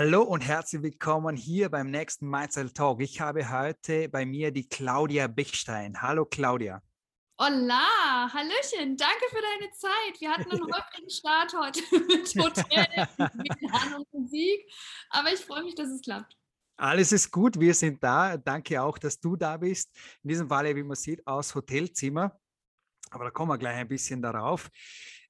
[0.00, 3.00] Hallo und herzlich willkommen hier beim nächsten Mindset Talk.
[3.00, 6.00] Ich habe heute bei mir die Claudia Bechstein.
[6.00, 6.80] Hallo Claudia.
[7.36, 10.20] Hola, Hallöchen, danke für deine Zeit.
[10.20, 13.08] Wir hatten einen holprigen Start heute mit Hotel,
[13.96, 14.70] und Musik,
[15.10, 16.32] aber ich freue mich, dass es klappt.
[16.76, 18.36] Alles ist gut, wir sind da.
[18.36, 19.90] Danke auch, dass du da bist.
[20.22, 22.38] In diesem Fall, wie man sieht, aus Hotelzimmer.
[23.10, 24.70] Aber da kommen wir gleich ein bisschen darauf.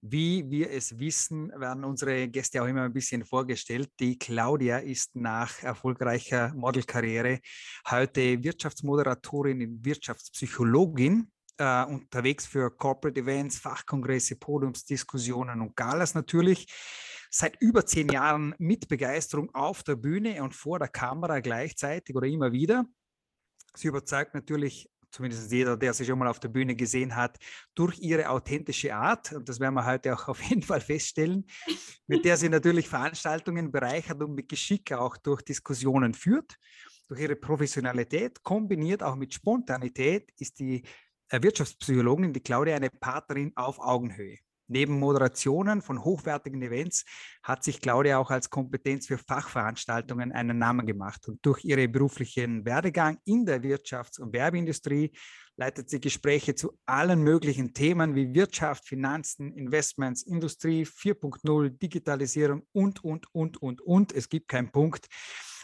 [0.00, 3.90] Wie wir es wissen, werden unsere Gäste auch immer ein bisschen vorgestellt.
[3.98, 7.40] Die Claudia ist nach erfolgreicher Modelkarriere
[7.90, 11.30] heute Wirtschaftsmoderatorin Wirtschaftspsychologin.
[11.60, 16.72] Uh, unterwegs für Corporate Events, Fachkongresse, Podiumsdiskussionen und Galas natürlich.
[17.30, 22.28] Seit über zehn Jahren mit Begeisterung auf der Bühne und vor der Kamera gleichzeitig oder
[22.28, 22.84] immer wieder.
[23.74, 27.38] Sie überzeugt natürlich zumindest jeder, der sie schon mal auf der Bühne gesehen hat,
[27.74, 31.46] durch ihre authentische Art, und das werden wir heute auch auf jeden Fall feststellen,
[32.06, 36.56] mit der sie natürlich Veranstaltungen bereichert und mit Geschick auch durch Diskussionen führt.
[37.08, 40.82] Durch ihre Professionalität, kombiniert auch mit Spontanität, ist die
[41.30, 44.38] Wirtschaftspsychologin, die Claudia, eine Partnerin auf Augenhöhe.
[44.68, 47.04] Neben Moderationen von hochwertigen Events
[47.42, 51.26] hat sich Claudia auch als Kompetenz für Fachveranstaltungen einen Namen gemacht.
[51.26, 55.12] Und durch ihren beruflichen Werdegang in der Wirtschafts- und Werbeindustrie
[55.56, 63.02] leitet sie Gespräche zu allen möglichen Themen wie Wirtschaft, Finanzen, Investments, Industrie 4.0, Digitalisierung und,
[63.02, 64.12] und, und, und, und.
[64.12, 65.08] Es gibt keinen Punkt.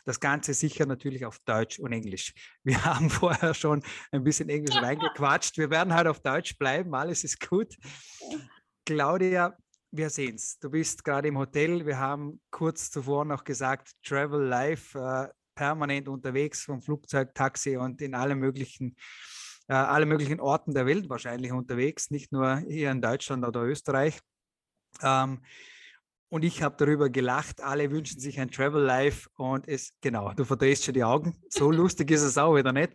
[0.04, 2.34] Das Ganze sicher natürlich auf Deutsch und Englisch.
[2.62, 5.56] Wir haben vorher schon ein bisschen Englisch reingequatscht.
[5.58, 6.94] Wir werden halt auf Deutsch bleiben.
[6.94, 7.74] Alles ist gut.
[8.84, 9.56] Claudia,
[9.92, 10.58] wir sehen es.
[10.58, 11.86] Du bist gerade im Hotel.
[11.86, 18.02] Wir haben kurz zuvor noch gesagt, Travel Live, äh, permanent unterwegs vom Flugzeug, Taxi und
[18.02, 18.96] in allen möglichen,
[19.68, 24.20] äh, alle möglichen Orten der Welt wahrscheinlich unterwegs, nicht nur hier in Deutschland oder Österreich.
[25.00, 25.42] Ähm,
[26.28, 27.62] und ich habe darüber gelacht.
[27.62, 31.40] Alle wünschen sich ein Travel Life und es, genau, du verdrehst schon die Augen.
[31.48, 32.92] So lustig ist es auch wieder nicht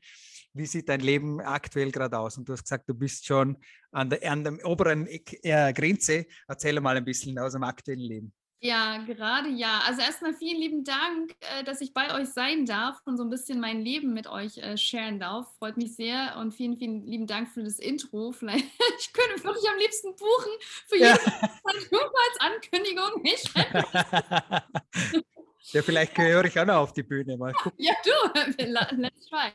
[0.54, 2.38] wie sieht dein Leben aktuell gerade aus?
[2.38, 3.58] Und du hast gesagt, du bist schon
[3.92, 6.26] an der, an der oberen äh, Grenze.
[6.48, 8.34] Erzähl mal ein bisschen aus dem aktuellen Leben.
[8.62, 9.82] Ja, gerade ja.
[9.88, 13.30] Also erstmal vielen lieben Dank, äh, dass ich bei euch sein darf und so ein
[13.30, 15.48] bisschen mein Leben mit euch äh, sharen darf.
[15.60, 18.34] Freut mich sehr und vielen, vielen lieben Dank für das Intro.
[18.34, 18.66] Vielleicht,
[19.00, 20.52] ich könnte wirklich am liebsten buchen
[20.88, 21.14] für jeden ja.
[21.14, 23.24] als Ankündigung.
[25.72, 27.38] ja, vielleicht gehöre ich auch noch auf die Bühne.
[27.38, 27.82] Mal gucken.
[27.82, 28.12] Ja, du,
[28.98, 29.54] let's try.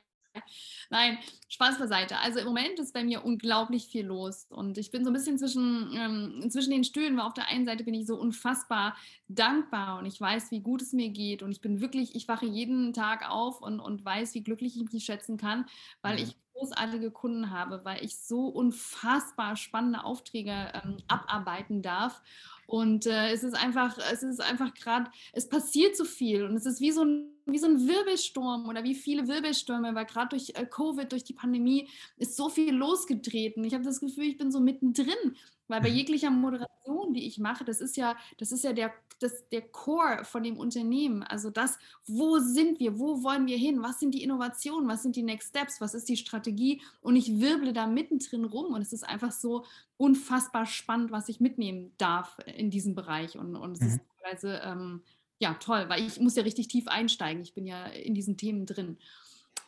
[0.91, 1.19] Nein,
[1.49, 2.19] Spaß beiseite.
[2.19, 5.39] Also im Moment ist bei mir unglaublich viel los und ich bin so ein bisschen
[5.39, 8.97] zwischen, ähm, zwischen den Stühlen, weil auf der einen Seite bin ich so unfassbar
[9.29, 12.47] dankbar und ich weiß, wie gut es mir geht und ich bin wirklich, ich wache
[12.47, 15.67] jeden Tag auf und, und weiß, wie glücklich ich mich schätzen kann,
[16.03, 16.25] weil mhm.
[16.25, 22.23] ich großartige Kunden habe, weil ich so unfassbar spannende Aufträge ähm, abarbeiten darf
[22.67, 26.67] und äh, es ist einfach, es ist einfach gerade, es passiert so viel und es
[26.67, 30.53] ist wie so ein wie so ein Wirbelsturm oder wie viele Wirbelstürme, weil gerade durch
[30.55, 33.65] äh, Covid, durch die Pandemie ist so viel losgetreten.
[33.65, 35.37] Ich habe das Gefühl, ich bin so mittendrin,
[35.69, 35.97] weil bei mhm.
[35.97, 40.25] jeglicher Moderation, die ich mache, das ist ja, das ist ja der, das, der Core
[40.25, 41.23] von dem Unternehmen.
[41.23, 45.17] Also das, wo sind wir, wo wollen wir hin, was sind die Innovationen, was sind
[45.17, 48.93] die Next Steps, was ist die Strategie und ich wirble da mittendrin rum und es
[48.93, 49.65] ist einfach so
[49.97, 53.87] unfassbar spannend, was ich mitnehmen darf in diesem Bereich und, und es mhm.
[53.87, 55.03] ist teilweise ähm,
[55.45, 57.43] ja, toll, weil ich muss ja richtig tief einsteigen.
[57.43, 58.97] Ich bin ja in diesen Themen drin.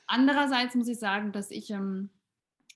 [0.07, 2.09] Andererseits muss ich sagen, dass ich ähm,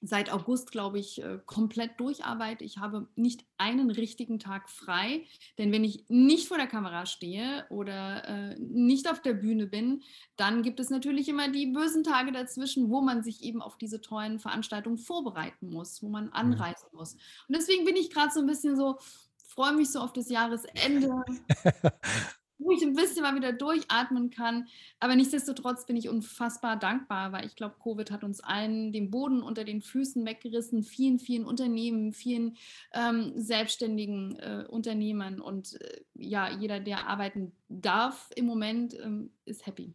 [0.02, 2.62] seit August, glaube ich, äh, komplett durcharbeite.
[2.62, 5.24] Ich habe nicht einen richtigen Tag frei,
[5.56, 10.02] denn wenn ich nicht vor der Kamera stehe oder äh, nicht auf der Bühne bin,
[10.36, 14.02] dann gibt es natürlich immer die bösen Tage dazwischen, wo man sich eben auf diese
[14.02, 16.32] tollen Veranstaltungen vorbereiten muss, wo man mhm.
[16.34, 17.14] anreisen muss.
[17.48, 18.98] Und deswegen bin ich gerade so ein bisschen so,
[19.38, 21.24] freue mich so auf das Jahresende.
[22.60, 24.68] wo ich ein bisschen mal wieder durchatmen kann.
[25.00, 29.42] Aber nichtsdestotrotz bin ich unfassbar dankbar, weil ich glaube, Covid hat uns allen den Boden
[29.42, 32.56] unter den Füßen weggerissen, vielen, vielen Unternehmen, vielen
[32.92, 39.66] ähm, selbstständigen äh, Unternehmern und äh, ja, jeder, der arbeiten darf im Moment, ähm, ist
[39.66, 39.94] happy.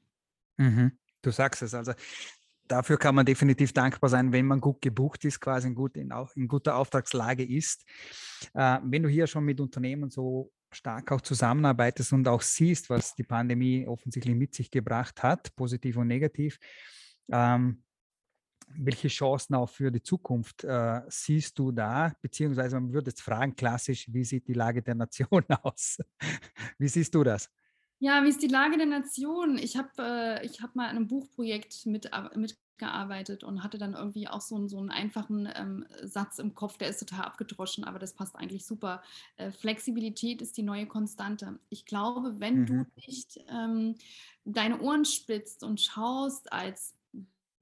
[0.57, 0.91] Mhm.
[1.21, 1.93] Du sagst es also.
[2.67, 6.11] Dafür kann man definitiv dankbar sein, wenn man gut gebucht ist, quasi in, gut, in,
[6.35, 7.85] in guter Auftragslage ist.
[8.53, 13.15] Äh, wenn du hier schon mit Unternehmen so stark auch zusammenarbeitest und auch siehst, was
[13.15, 16.59] die Pandemie offensichtlich mit sich gebracht hat, positiv und negativ.
[17.31, 17.83] Ähm,
[18.67, 22.13] welche Chancen auch für die Zukunft äh, siehst du da?
[22.21, 25.99] Beziehungsweise man würde jetzt fragen, klassisch, wie sieht die Lage der Nation aus?
[26.77, 27.49] wie siehst du das?
[27.99, 29.57] Ja, wie ist die Lage der Nation?
[29.57, 29.89] Ich habe
[30.43, 34.55] äh, hab mal an einem Buchprojekt mit, mit gearbeitet und hatte dann irgendwie auch so,
[34.55, 38.35] einen, so einen einfachen ähm, Satz im Kopf, der ist total abgedroschen, aber das passt
[38.35, 39.01] eigentlich super.
[39.37, 41.59] Äh, Flexibilität ist die neue Konstante.
[41.69, 42.65] Ich glaube, wenn mhm.
[42.65, 43.95] du nicht ähm,
[44.43, 46.95] deine Ohren spitzt und schaust als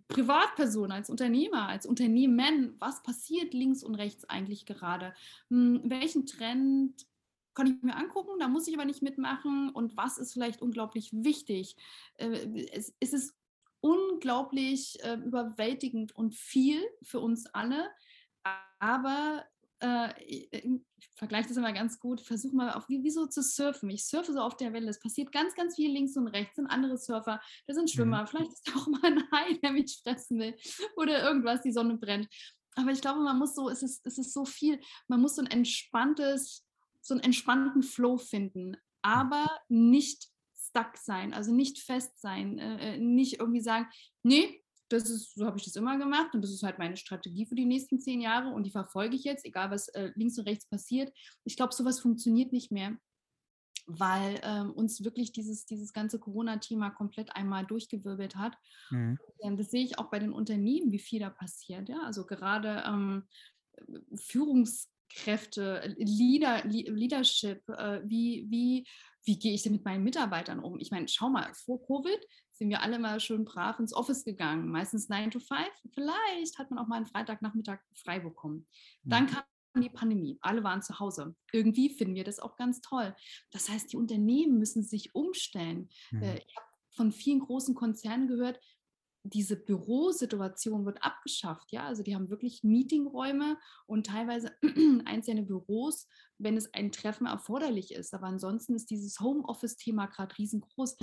[0.07, 5.13] Privatperson, als Unternehmer, als Unternehmen, was passiert links und rechts eigentlich gerade?
[5.49, 7.05] Hm, welchen Trend
[7.53, 11.11] kann ich mir angucken, da muss ich aber nicht mitmachen und was ist vielleicht unglaublich
[11.13, 11.75] wichtig?
[12.15, 13.35] Äh, es, es ist
[13.81, 17.89] unglaublich äh, überwältigend und viel für uns alle.
[18.79, 19.45] Aber
[19.83, 20.49] äh, ich
[21.15, 23.89] vergleiche das immer ganz gut, versuche mal auf wie, wie, so zu surfen.
[23.89, 24.89] Ich surfe so auf der Welle.
[24.89, 26.55] Es passiert ganz, ganz viel links und rechts.
[26.55, 28.21] Sind andere Surfer, da sind Schwimmer.
[28.21, 28.27] Mhm.
[28.27, 30.55] Vielleicht ist da auch mal ein Hai, der mich fressen will
[30.95, 32.29] oder irgendwas, die Sonne brennt.
[32.75, 35.41] Aber ich glaube, man muss so, es ist, es ist so viel, man muss so
[35.41, 36.62] ein entspanntes,
[37.03, 42.97] so einen entspannten Flow finden, aber nicht stuck sein, also nicht fest sein, äh, äh,
[42.97, 43.87] nicht irgendwie sagen,
[44.23, 47.45] nee, das ist, so habe ich das immer gemacht und das ist halt meine Strategie
[47.45, 50.47] für die nächsten zehn Jahre und die verfolge ich jetzt, egal was äh, links und
[50.47, 51.11] rechts passiert.
[51.43, 52.97] Ich glaube, sowas funktioniert nicht mehr,
[53.85, 58.57] weil ähm, uns wirklich dieses, dieses ganze Corona-Thema komplett einmal durchgewirbelt hat.
[58.91, 59.17] Mhm.
[59.57, 61.89] Das sehe ich auch bei den Unternehmen, wie viel da passiert.
[61.89, 62.03] Ja?
[62.03, 63.23] Also gerade ähm,
[65.13, 68.85] Führungskräfte, Leader, Leadership, äh, wie, wie
[69.25, 70.77] wie gehe ich denn mit meinen Mitarbeitern um?
[70.79, 72.19] Ich meine, schau mal, vor Covid
[72.51, 75.59] sind wir alle mal schön brav ins Office gegangen, meistens 9 to 5.
[75.93, 78.67] Vielleicht hat man auch mal einen Freitagnachmittag frei bekommen.
[79.03, 79.27] Dann mhm.
[79.27, 79.43] kam
[79.81, 81.35] die Pandemie, alle waren zu Hause.
[81.53, 83.15] Irgendwie finden wir das auch ganz toll.
[83.51, 85.87] Das heißt, die Unternehmen müssen sich umstellen.
[86.11, 86.23] Mhm.
[86.23, 88.59] Ich habe von vielen großen Konzernen gehört,
[89.23, 91.71] diese Bürosituation wird abgeschafft.
[91.71, 94.51] Ja, also die haben wirklich Meetingräume und teilweise
[95.05, 98.13] einzelne Büros, wenn es ein Treffen erforderlich ist.
[98.13, 100.93] Aber ansonsten ist dieses Homeoffice-Thema gerade riesengroß.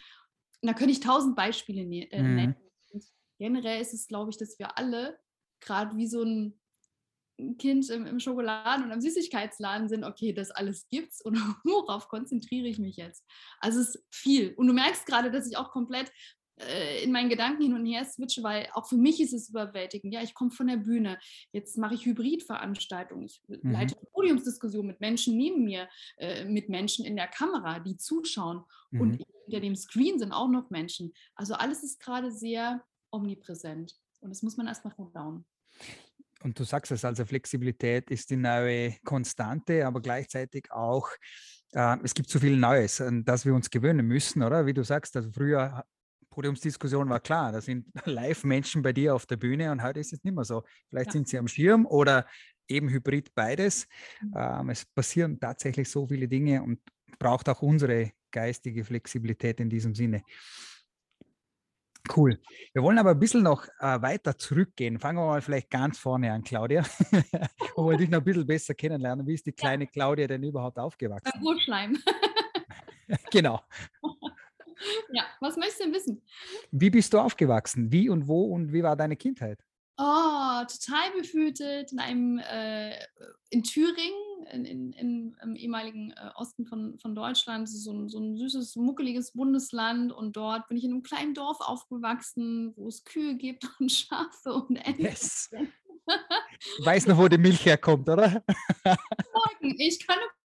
[0.63, 2.57] Und da könnte ich tausend Beispiele ne äh, nennen.
[2.93, 3.01] Mhm.
[3.39, 5.19] generell ist es, glaube ich, dass wir alle
[5.61, 6.61] gerade wie so ein
[7.59, 12.69] Kind im, im Schokoladen- und am Süßigkeitsladen sind, okay, das alles gibt's und worauf konzentriere
[12.69, 13.25] ich mich jetzt?
[13.61, 14.53] Also es ist viel.
[14.55, 16.13] Und du merkst gerade, dass ich auch komplett
[16.69, 20.13] äh, in meinen Gedanken hin und her switche, weil auch für mich ist es überwältigend.
[20.13, 21.19] Ja, ich komme von der Bühne,
[21.53, 23.73] jetzt mache ich Hybridveranstaltungen, ich mhm.
[23.73, 29.01] leite Podiumsdiskussionen mit Menschen neben mir, äh, mit Menschen in der Kamera, die zuschauen mhm.
[29.01, 31.13] und hinter dem Screen sind auch noch Menschen.
[31.35, 35.45] Also alles ist gerade sehr omnipräsent und das muss man erstmal verdauen.
[36.43, 41.09] Und du sagst es, also Flexibilität ist die neue Konstante, aber gleichzeitig auch
[41.73, 44.67] äh, es gibt so viel Neues, an das wir uns gewöhnen müssen, oder?
[44.67, 45.85] Wie du sagst, also früher
[46.31, 50.25] Podiumsdiskussion war klar, da sind Live-Menschen bei dir auf der Bühne und heute ist es
[50.25, 50.65] nicht mehr so.
[50.89, 51.13] Vielleicht ja.
[51.13, 52.27] sind sie am Schirm oder
[52.69, 53.89] eben hybrid beides.
[54.23, 54.35] Mhm.
[54.37, 56.81] Ähm, es passieren tatsächlich so viele Dinge und
[57.19, 60.23] braucht auch unsere geistige Flexibilität in diesem Sinne.
[62.17, 62.41] Cool.
[62.73, 64.99] Wir wollen aber ein bisschen noch äh, weiter zurückgehen.
[64.99, 66.83] Fangen wir mal vielleicht ganz vorne an, Claudia.
[67.77, 69.27] wo wir dich noch ein bisschen besser kennenlernen.
[69.27, 69.91] Wie ist die kleine ja.
[69.91, 71.31] Claudia denn überhaupt aufgewachsen?
[71.35, 71.99] Beim Urschleim.
[73.31, 73.61] genau.
[75.13, 76.23] Ja, was möchtest du denn wissen?
[76.71, 77.93] Wie bist du aufgewachsen?
[77.93, 79.59] Wie und wo und wie war deine Kindheit?
[80.03, 82.95] Oh, total behütet in einem äh,
[83.51, 88.19] in Thüringen, in, in, in, im ehemaligen äh, Osten von, von Deutschland, so ein, so
[88.19, 90.11] ein süßes, muckeliges Bundesland.
[90.11, 94.55] Und dort bin ich in einem kleinen Dorf aufgewachsen, wo es Kühe gibt und Schafe
[94.55, 95.03] und Enten.
[95.03, 95.51] Yes.
[96.85, 98.43] Weiß noch, wo die Milch herkommt, oder?
[99.61, 100.40] Ich kann Kuh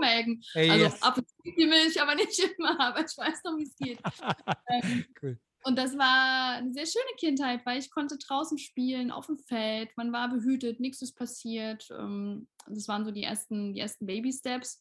[0.00, 0.42] melken.
[0.52, 1.02] Hey, also yes.
[1.02, 4.00] ab und zu die Milch, aber nicht immer, aber ich weiß noch, wie es geht.
[4.70, 5.38] ähm, cool.
[5.62, 9.90] Und das war eine sehr schöne Kindheit, weil ich konnte draußen spielen, auf dem Feld,
[9.96, 11.86] man war behütet, nichts ist passiert.
[11.90, 14.80] Ähm, das waren so die ersten, die ersten Baby-Steps.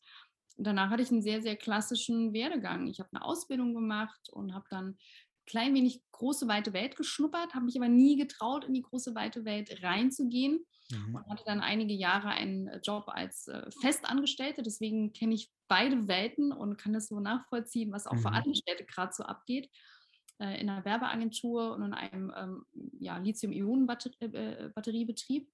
[0.56, 2.88] Danach hatte ich einen sehr, sehr klassischen Werdegang.
[2.88, 4.98] Ich habe eine Ausbildung gemacht und habe dann
[5.46, 9.44] klein wenig große, weite Welt geschnuppert, habe mich aber nie getraut, in die große, weite
[9.46, 11.16] Welt reinzugehen mhm.
[11.16, 14.64] und hatte dann einige Jahre einen äh, Job als äh, Festangestellte.
[14.64, 18.22] Deswegen kenne ich beide Welten und kann das so nachvollziehen, was auch mhm.
[18.22, 19.70] für Angestellte gerade so abgeht.
[20.40, 22.66] Äh, in einer Werbeagentur und in einem ähm,
[23.00, 25.44] ja, Lithium-Ionen-Batteriebetrieb.
[25.44, 25.48] Äh,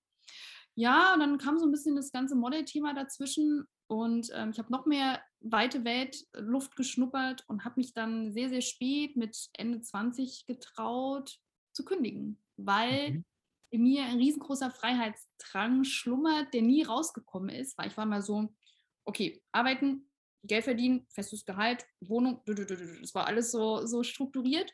[0.75, 4.71] ja, und dann kam so ein bisschen das ganze Model-Thema dazwischen und ähm, ich habe
[4.71, 9.81] noch mehr weite Welt, Luft geschnuppert und habe mich dann sehr, sehr spät mit Ende
[9.81, 11.39] 20 getraut
[11.71, 13.25] zu kündigen, weil mhm
[13.69, 18.49] in mir ein riesengroßer Freiheitsdrang schlummert, der nie rausgekommen ist, weil ich war mal so,
[19.05, 20.09] okay, arbeiten,
[20.43, 24.71] Geld verdienen, festes Gehalt, Wohnung, das war alles so, so strukturiert.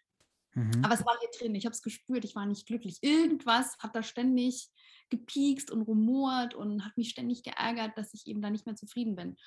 [0.54, 0.84] Mhm.
[0.84, 3.00] Aber es war hier drin, ich habe es gespürt, ich war nicht glücklich.
[3.02, 4.70] Irgendwas hat da ständig
[5.10, 9.16] gepiekst und rumort und hat mich ständig geärgert, dass ich eben da nicht mehr zufrieden
[9.16, 9.38] bin.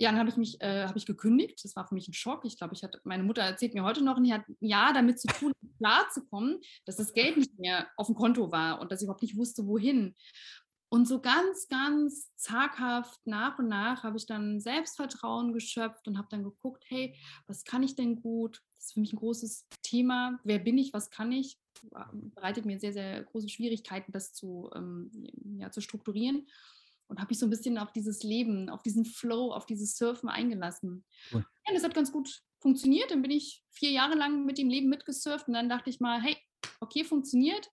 [0.00, 1.62] Ja, dann habe ich mich äh, hab ich gekündigt.
[1.62, 2.46] Das war für mich ein Schock.
[2.46, 4.94] Ich glaube, ich hatte, meine Mutter erzählt mir heute noch, und die hat ein Jahr
[4.94, 9.00] damit zu tun, klarzukommen, dass das Geld nicht mehr auf dem Konto war und dass
[9.00, 10.14] ich überhaupt nicht wusste, wohin.
[10.92, 16.28] Und so ganz, ganz zaghaft nach und nach habe ich dann Selbstvertrauen geschöpft und habe
[16.30, 17.14] dann geguckt, hey,
[17.46, 18.60] was kann ich denn gut?
[18.76, 20.40] Das ist für mich ein großes Thema.
[20.42, 20.92] Wer bin ich?
[20.92, 21.58] Was kann ich?
[22.12, 25.10] Bereitet mir sehr, sehr große Schwierigkeiten, das zu, ähm,
[25.58, 26.48] ja, zu strukturieren.
[27.10, 30.28] Und habe mich so ein bisschen auf dieses Leben, auf diesen Flow, auf dieses Surfen
[30.28, 31.04] eingelassen.
[31.32, 31.44] Cool.
[31.66, 33.10] Ja, das hat ganz gut funktioniert.
[33.10, 36.22] Dann bin ich vier Jahre lang mit dem Leben mitgesurft und dann dachte ich mal,
[36.22, 36.36] hey,
[36.80, 37.68] okay, funktioniert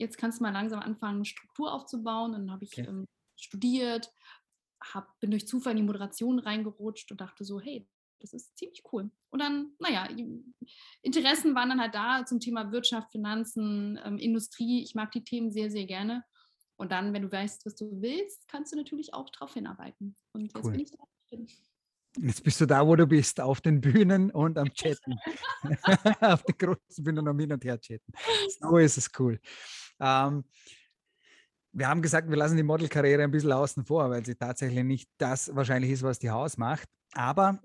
[0.00, 2.34] jetzt kannst du mal langsam anfangen, Struktur aufzubauen.
[2.34, 2.88] Und dann habe ich okay.
[2.88, 4.10] ähm, studiert,
[4.82, 7.86] hab, bin durch Zufall in die Moderation reingerutscht und dachte so, hey,
[8.18, 9.10] das ist ziemlich cool.
[9.30, 10.08] Und dann, naja,
[11.02, 14.82] Interessen waren dann halt da zum Thema Wirtschaft, Finanzen, ähm, Industrie.
[14.82, 16.24] Ich mag die Themen sehr, sehr gerne.
[16.80, 20.16] Und dann, wenn du weißt, was du willst, kannst du natürlich auch darauf hinarbeiten.
[20.32, 20.70] Und jetzt cool.
[20.70, 21.04] bin ich da.
[22.16, 25.18] Jetzt bist du da, wo du bist, auf den Bühnen und am Chatten.
[26.22, 28.10] auf den großen Bühnen am Hin und Her chatten.
[28.58, 29.38] So ist es cool.
[30.00, 30.42] Ähm,
[31.72, 35.10] wir haben gesagt, wir lassen die Modelkarriere ein bisschen außen vor, weil sie tatsächlich nicht
[35.18, 36.88] das wahrscheinlich ist, was die Haus macht.
[37.14, 37.60] Aber.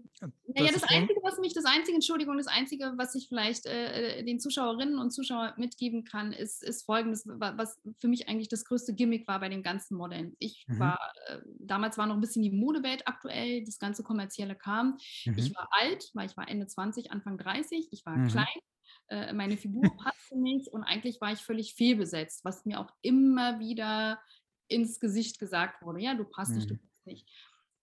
[0.48, 4.40] Naja, das Einzige, was mich, das Einzige, Entschuldigung, das Einzige, was ich vielleicht äh, den
[4.40, 9.28] Zuschauerinnen und Zuschauern mitgeben kann, ist, ist folgendes, was für mich eigentlich das größte Gimmick
[9.28, 10.36] war bei dem ganzen Modeln.
[10.40, 10.80] Ich mhm.
[10.80, 14.98] war, äh, damals war noch ein bisschen die Modewelt aktuell, das ganze Kommerzielle kam.
[15.26, 15.38] Mhm.
[15.38, 18.28] Ich war alt, weil ich war Ende 20, Anfang 30, ich war mhm.
[18.30, 18.60] klein,
[19.10, 23.60] äh, meine Figur passte nicht und eigentlich war ich völlig fehlbesetzt, was mir auch immer
[23.60, 24.20] wieder
[24.68, 26.02] ins Gesicht gesagt wurde.
[26.02, 26.80] Ja, du passt nicht, du mhm.
[26.80, 27.28] passt nicht.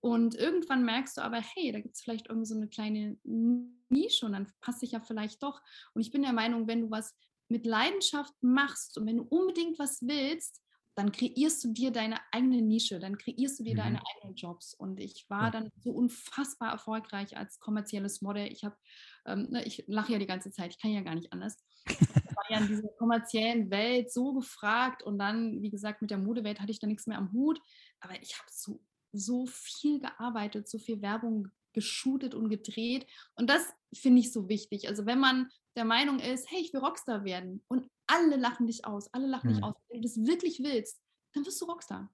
[0.02, 4.26] Und irgendwann merkst du aber, hey, da gibt es vielleicht irgendwie so eine kleine Nische
[4.26, 5.62] und dann passt sich ja vielleicht doch.
[5.94, 7.14] Und ich bin der Meinung, wenn du was
[7.48, 10.60] mit Leidenschaft machst und wenn du unbedingt was willst,
[10.96, 13.78] dann kreierst du dir deine eigene Nische, dann kreierst du dir mhm.
[13.78, 14.74] deine eigenen Jobs.
[14.74, 18.50] Und ich war dann so unfassbar erfolgreich als kommerzielles Model.
[18.50, 18.76] Ich habe,
[19.24, 21.56] ähm, ne, ich lache ja die ganze Zeit, ich kann ja gar nicht anders.
[21.86, 26.18] Ich war ja in dieser kommerziellen Welt so gefragt und dann, wie gesagt, mit der
[26.18, 27.60] Modewelt hatte ich da nichts mehr am Hut.
[28.00, 28.82] Aber ich habe so,
[29.12, 33.06] so viel gearbeitet, so viel Werbung geshootet und gedreht.
[33.34, 34.88] Und das finde ich so wichtig.
[34.88, 38.84] Also wenn man der Meinung ist, hey, ich will Rockstar werden und alle lachen dich
[38.84, 39.54] aus, alle lachen mhm.
[39.54, 39.74] dich aus.
[39.88, 41.00] Wenn du das wirklich willst,
[41.34, 42.12] dann wirst du Rockstar.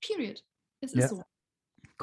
[0.00, 0.44] Period.
[0.80, 1.08] Es ist ja.
[1.08, 1.22] so.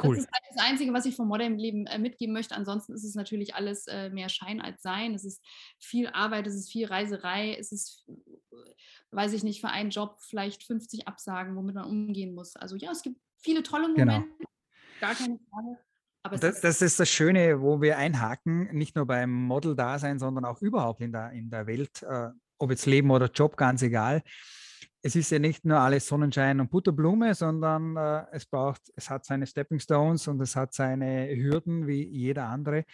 [0.02, 0.16] Cool.
[0.16, 2.56] Das ist halt das Einzige, was ich vom Modellem-Leben äh, mitgeben möchte.
[2.56, 5.14] Ansonsten ist es natürlich alles äh, mehr Schein als Sein.
[5.14, 5.44] Es ist
[5.80, 8.56] viel Arbeit, es ist viel Reiserei, es ist, äh,
[9.12, 12.56] weiß ich nicht, für einen Job vielleicht 50 Absagen, womit man umgehen muss.
[12.56, 14.14] Also ja, es gibt viele tolle genau.
[14.14, 14.50] Momente, genau.
[15.00, 15.78] gar keine Frage.
[16.24, 20.62] Aber das, das, ist das Schöne, wo wir einhaken, nicht nur beim Model-Dasein, sondern auch
[20.62, 22.30] überhaupt in der, in der Welt, äh,
[22.60, 24.22] ob jetzt Leben oder Job, ganz egal.
[25.02, 29.26] Es ist ja nicht nur alles Sonnenschein und Butterblume, sondern äh, es braucht, es hat
[29.26, 32.86] seine Stepping Stones und es hat seine Hürden wie jeder andere.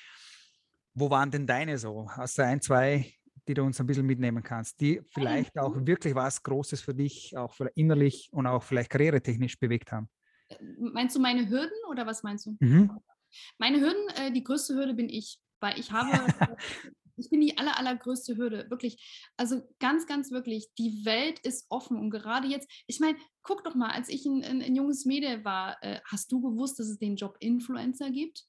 [0.94, 2.10] Wo waren denn deine so?
[2.10, 3.12] Hast du ein, zwei,
[3.46, 7.36] die du uns ein bisschen mitnehmen kannst, die vielleicht auch wirklich was Großes für dich,
[7.36, 10.08] auch innerlich und auch vielleicht karrieretechnisch bewegt haben?
[10.80, 12.58] Meinst du meine Hürden oder was meinst du?
[12.60, 13.00] Mhm.
[13.58, 16.10] Meine Hürden, äh, die größte Hürde bin ich, weil ich habe,
[17.18, 19.30] ich bin die aller, allergrößte Hürde, wirklich.
[19.38, 23.76] Also ganz, ganz wirklich, die Welt ist offen und gerade jetzt, ich meine, guck doch
[23.76, 27.00] mal, als ich ein, ein, ein junges Mädel war, äh, hast du gewusst, dass es
[27.00, 28.46] den Job Influencer gibt?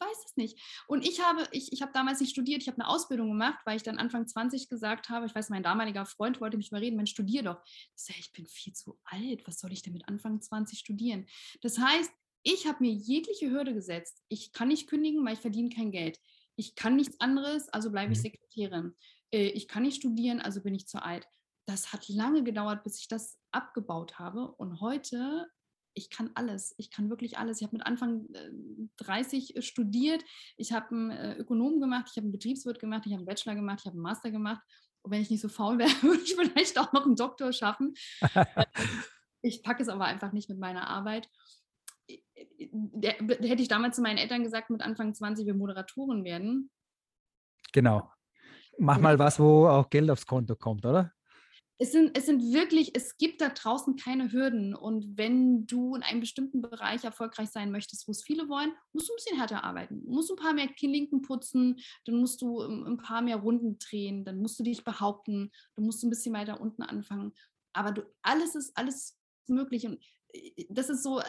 [0.00, 0.58] Weißt es nicht.
[0.86, 3.76] Und ich habe, ich, ich habe damals nicht studiert, ich habe eine Ausbildung gemacht, weil
[3.76, 6.96] ich dann Anfang 20 gesagt habe, ich weiß, mein damaliger Freund wollte mich mal reden,
[6.96, 7.62] man studier doch.
[7.64, 11.26] Ich sage, ich bin viel zu alt, was soll ich denn mit Anfang 20 studieren?
[11.60, 12.10] Das heißt,
[12.42, 14.22] ich habe mir jegliche Hürde gesetzt.
[14.28, 16.18] Ich kann nicht kündigen, weil ich verdiene kein Geld.
[16.56, 18.22] Ich kann nichts anderes, also bleibe ich mhm.
[18.22, 18.96] Sekretärin.
[19.32, 21.26] Äh, ich kann nicht studieren, also bin ich zu alt.
[21.66, 24.52] Das hat lange gedauert, bis ich das abgebaut habe.
[24.52, 25.46] Und heute,
[25.94, 26.74] ich kann alles.
[26.78, 27.60] Ich kann wirklich alles.
[27.60, 28.26] Ich habe mit Anfang
[28.98, 30.24] 30 äh, studiert.
[30.56, 33.54] Ich habe einen äh, Ökonom gemacht, ich habe einen Betriebswirt gemacht, ich habe einen Bachelor
[33.54, 34.62] gemacht, ich habe einen Master gemacht.
[35.02, 37.94] Und wenn ich nicht so faul wäre, würde ich vielleicht auch noch einen Doktor schaffen.
[39.42, 41.28] ich packe es aber einfach nicht mit meiner Arbeit
[42.70, 46.70] der, hätte ich damals zu meinen Eltern gesagt, mit Anfang 20 wir Moderatoren werden.
[47.72, 48.10] Genau.
[48.78, 51.12] Mach mal was, wo auch Geld aufs Konto kommt, oder?
[51.82, 54.74] Es sind, es sind wirklich, es gibt da draußen keine Hürden.
[54.74, 59.08] Und wenn du in einem bestimmten Bereich erfolgreich sein möchtest, wo es viele wollen, musst
[59.08, 60.04] du ein bisschen härter arbeiten.
[60.04, 63.78] Du musst ein paar mehr Klinken putzen, dann musst du ähm, ein paar mehr Runden
[63.78, 67.32] drehen, dann musst du dich behaupten, du musst ein bisschen weiter unten anfangen.
[67.72, 69.86] Aber du, alles ist alles möglich.
[69.86, 70.02] Und
[70.34, 71.24] äh, das ist so, äh,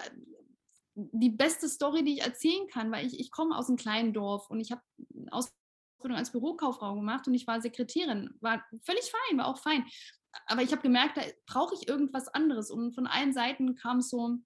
[0.96, 4.50] die beste Story, die ich erzählen kann, weil ich, ich komme aus einem kleinen Dorf
[4.50, 4.81] und ich habe
[5.29, 9.86] Ausbildung als Bürokauffrau gemacht und ich war Sekretärin, war völlig fein, war auch fein.
[10.45, 12.71] Aber ich habe gemerkt, da brauche ich irgendwas anderes.
[12.71, 14.38] Und von allen Seiten kam so,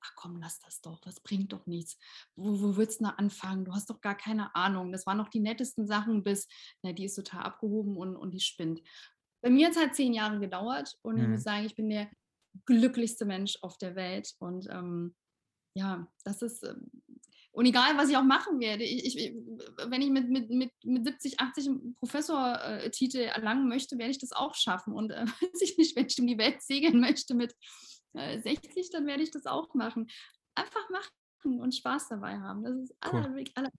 [0.00, 1.98] ach komm, lass das doch, das bringt doch nichts.
[2.34, 3.64] Wo, wo willst du da anfangen?
[3.64, 4.92] Du hast doch gar keine Ahnung.
[4.92, 6.48] Das waren noch die nettesten Sachen, bis,
[6.82, 8.82] na, die ist total abgehoben und, und die spinnt.
[9.42, 11.22] Bei mir hat es halt zehn Jahre gedauert und mhm.
[11.22, 11.44] ich muss mhm.
[11.44, 12.10] sagen, ich bin der
[12.66, 15.14] glücklichste Mensch auf der Welt und ähm,
[15.74, 16.90] ja, das ist, ähm,
[17.52, 19.34] und egal, was ich auch machen werde, ich, ich,
[19.88, 24.54] wenn ich mit, mit, mit, mit 70, 80 Professortitel erlangen möchte, werde ich das auch
[24.54, 24.94] schaffen.
[24.94, 27.54] Und äh, weiß ich nicht, wenn ich um die Welt segeln möchte mit
[28.14, 30.08] äh, 60, dann werde ich das auch machen.
[30.54, 32.64] Einfach machen und Spaß dabei haben.
[32.64, 33.20] Das ist cool.
[33.20, 33.70] aller, aller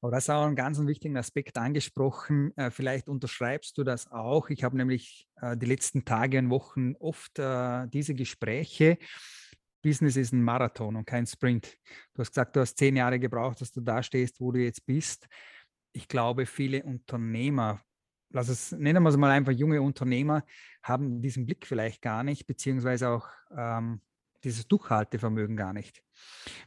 [0.00, 2.56] aber das ist auch einen ganz wichtigen Aspekt angesprochen.
[2.56, 4.48] Äh, vielleicht unterschreibst du das auch.
[4.50, 8.98] Ich habe nämlich äh, die letzten Tage und Wochen oft äh, diese Gespräche
[9.82, 11.78] Business ist ein Marathon und kein Sprint.
[12.14, 14.84] Du hast gesagt, du hast zehn Jahre gebraucht, dass du da stehst, wo du jetzt
[14.86, 15.28] bist.
[15.92, 17.80] Ich glaube, viele Unternehmer,
[18.30, 20.44] lass es, nennen wir es mal einfach junge Unternehmer,
[20.82, 24.00] haben diesen Blick vielleicht gar nicht, beziehungsweise auch ähm,
[24.44, 26.02] dieses Durchhaltevermögen gar nicht.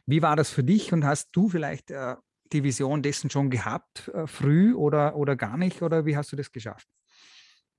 [0.06, 2.16] Wie war das für dich und hast du vielleicht äh,
[2.52, 5.82] die Vision dessen schon gehabt, äh, früh oder, oder gar nicht?
[5.82, 6.88] Oder wie hast du das geschafft?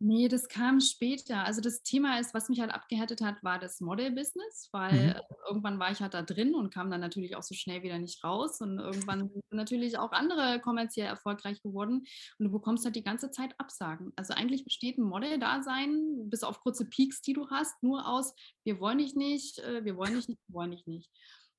[0.03, 1.45] Nee, das kam später.
[1.45, 5.21] Also das Thema ist, was mich halt abgehärtet hat, war das Model-Business, weil mhm.
[5.47, 8.23] irgendwann war ich halt da drin und kam dann natürlich auch so schnell wieder nicht
[8.23, 8.61] raus.
[8.61, 12.07] Und irgendwann sind natürlich auch andere kommerziell erfolgreich geworden.
[12.39, 14.11] Und du bekommst halt die ganze Zeit Absagen.
[14.15, 18.79] Also eigentlich besteht ein Model-Dasein, bis auf kurze Peaks, die du hast, nur aus, wir
[18.79, 21.11] wollen dich nicht, äh, wir wollen dich nicht, wir wollen dich nicht.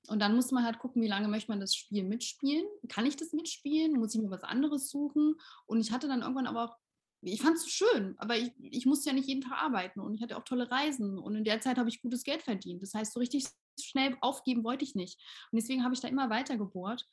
[0.09, 2.67] Und dann muss man halt gucken, wie lange möchte man das Spiel mitspielen?
[2.89, 3.93] Kann ich das mitspielen?
[3.93, 5.37] Muss ich mir was anderes suchen?
[5.67, 6.77] Und ich hatte dann irgendwann aber auch
[7.23, 10.23] ich fand es schön, aber ich, ich musste ja nicht jeden Tag arbeiten und ich
[10.23, 12.83] hatte auch tolle Reisen und in der Zeit habe ich gutes Geld verdient.
[12.83, 13.47] Das heißt, so richtig
[13.81, 15.21] schnell aufgeben wollte ich nicht.
[15.51, 17.09] Und deswegen habe ich da immer weiter gebohrt.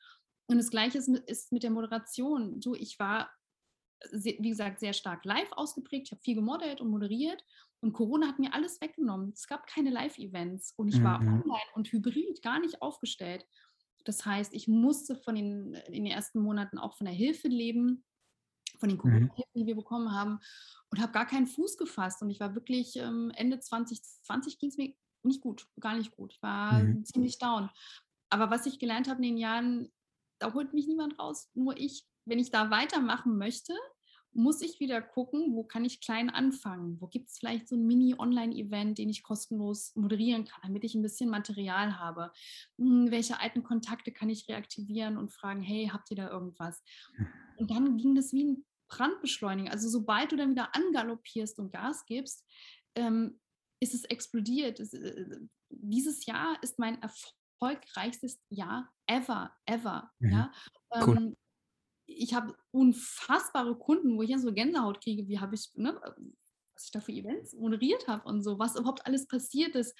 [0.48, 2.60] Und das Gleiche ist mit, ist mit der Moderation.
[2.60, 3.30] So, ich war,
[4.12, 6.08] wie gesagt, sehr stark live ausgeprägt.
[6.08, 7.44] Ich habe viel gemodelt und moderiert.
[7.82, 9.32] Und Corona hat mir alles weggenommen.
[9.34, 11.42] Es gab keine Live-Events und ich war mhm.
[11.44, 13.46] online und hybrid gar nicht aufgestellt.
[14.06, 18.04] Das heißt, ich musste von den, in den ersten Monaten auch von der Hilfe leben
[18.80, 19.02] von den mhm.
[19.02, 20.40] Corona-Hilfen, die wir bekommen haben
[20.90, 22.22] und habe gar keinen Fuß gefasst.
[22.22, 24.94] Und ich war wirklich ähm, Ende 2020 ging es mir
[25.24, 26.34] nicht gut, gar nicht gut.
[26.34, 27.06] Ich war mhm.
[27.06, 27.70] ziemlich down.
[28.30, 29.92] Aber was ich gelernt habe in den Jahren,
[30.40, 32.06] da holt mich niemand raus, nur ich.
[32.26, 33.74] Wenn ich da weitermachen möchte,
[34.34, 37.02] muss ich wieder gucken, wo kann ich klein anfangen?
[37.02, 41.02] Wo gibt es vielleicht so ein Mini-Online-Event, den ich kostenlos moderieren kann, damit ich ein
[41.02, 42.32] bisschen Material habe?
[42.78, 46.84] Hm, welche alten Kontakte kann ich reaktivieren und fragen, hey, habt ihr da irgendwas?
[47.16, 47.28] Hm.
[47.58, 49.72] Und dann ging das wie ein Brandbeschleuniger.
[49.72, 52.46] Also sobald du dann wieder angaloppierst und Gas gibst,
[52.96, 53.40] ähm,
[53.80, 54.80] ist es explodiert.
[54.80, 60.12] Es, äh, dieses Jahr ist mein erfolgreichstes Jahr ever, ever.
[60.20, 60.32] Mhm.
[60.32, 60.52] Ja?
[61.06, 61.18] Cool.
[61.18, 61.38] Ähm,
[62.06, 66.00] ich habe unfassbare Kunden, wo ich ja so Gänsehaut kriege, wie habe ich, ne,
[66.74, 69.96] was ich da für Events moderiert habe und so, was überhaupt alles passiert ist,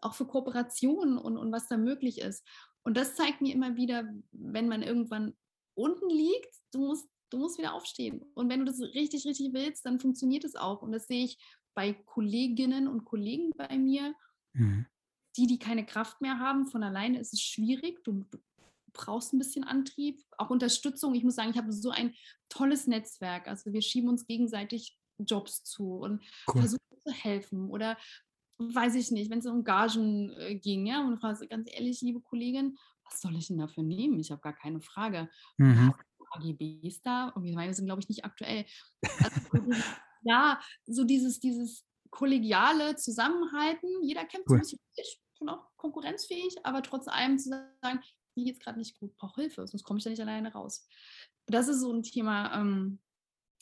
[0.00, 2.44] auch für Kooperationen und, und was da möglich ist.
[2.82, 5.36] Und das zeigt mir immer wieder, wenn man irgendwann
[5.74, 8.24] unten liegt, du musst du musst wieder aufstehen.
[8.34, 10.82] Und wenn du das richtig, richtig willst, dann funktioniert es auch.
[10.82, 11.38] Und das sehe ich
[11.74, 14.14] bei Kolleginnen und Kollegen bei mir,
[14.52, 14.86] mhm.
[15.36, 16.66] die, die keine Kraft mehr haben.
[16.66, 18.04] Von alleine ist es schwierig.
[18.04, 18.38] Du, du
[18.92, 21.14] brauchst ein bisschen Antrieb, auch Unterstützung.
[21.14, 22.14] Ich muss sagen, ich habe so ein
[22.48, 23.48] tolles Netzwerk.
[23.48, 26.60] Also wir schieben uns gegenseitig Jobs zu und cool.
[26.60, 27.70] versuchen zu helfen.
[27.70, 27.96] Oder
[28.58, 32.00] weiß ich nicht, wenn es um Gagen äh, ging, ja, und du fragst ganz ehrlich,
[32.00, 34.18] liebe Kollegin, was soll ich denn dafür nehmen?
[34.20, 35.28] Ich habe gar keine Frage.
[35.56, 35.94] Mhm.
[36.34, 37.28] AGBs da.
[37.28, 38.64] Und meine sind, glaube ich, nicht aktuell.
[39.02, 39.40] Also,
[40.22, 43.88] ja, so dieses, dieses kollegiale Zusammenhalten.
[44.02, 44.62] Jeder kämpft cool.
[44.62, 48.00] so ein bisschen schon auch konkurrenzfähig, aber trotz allem zu sagen,
[48.34, 50.86] mir geht es gerade nicht gut, brauche Hilfe, sonst komme ich da nicht alleine raus.
[51.46, 53.00] Das ist so ein Thema, ähm,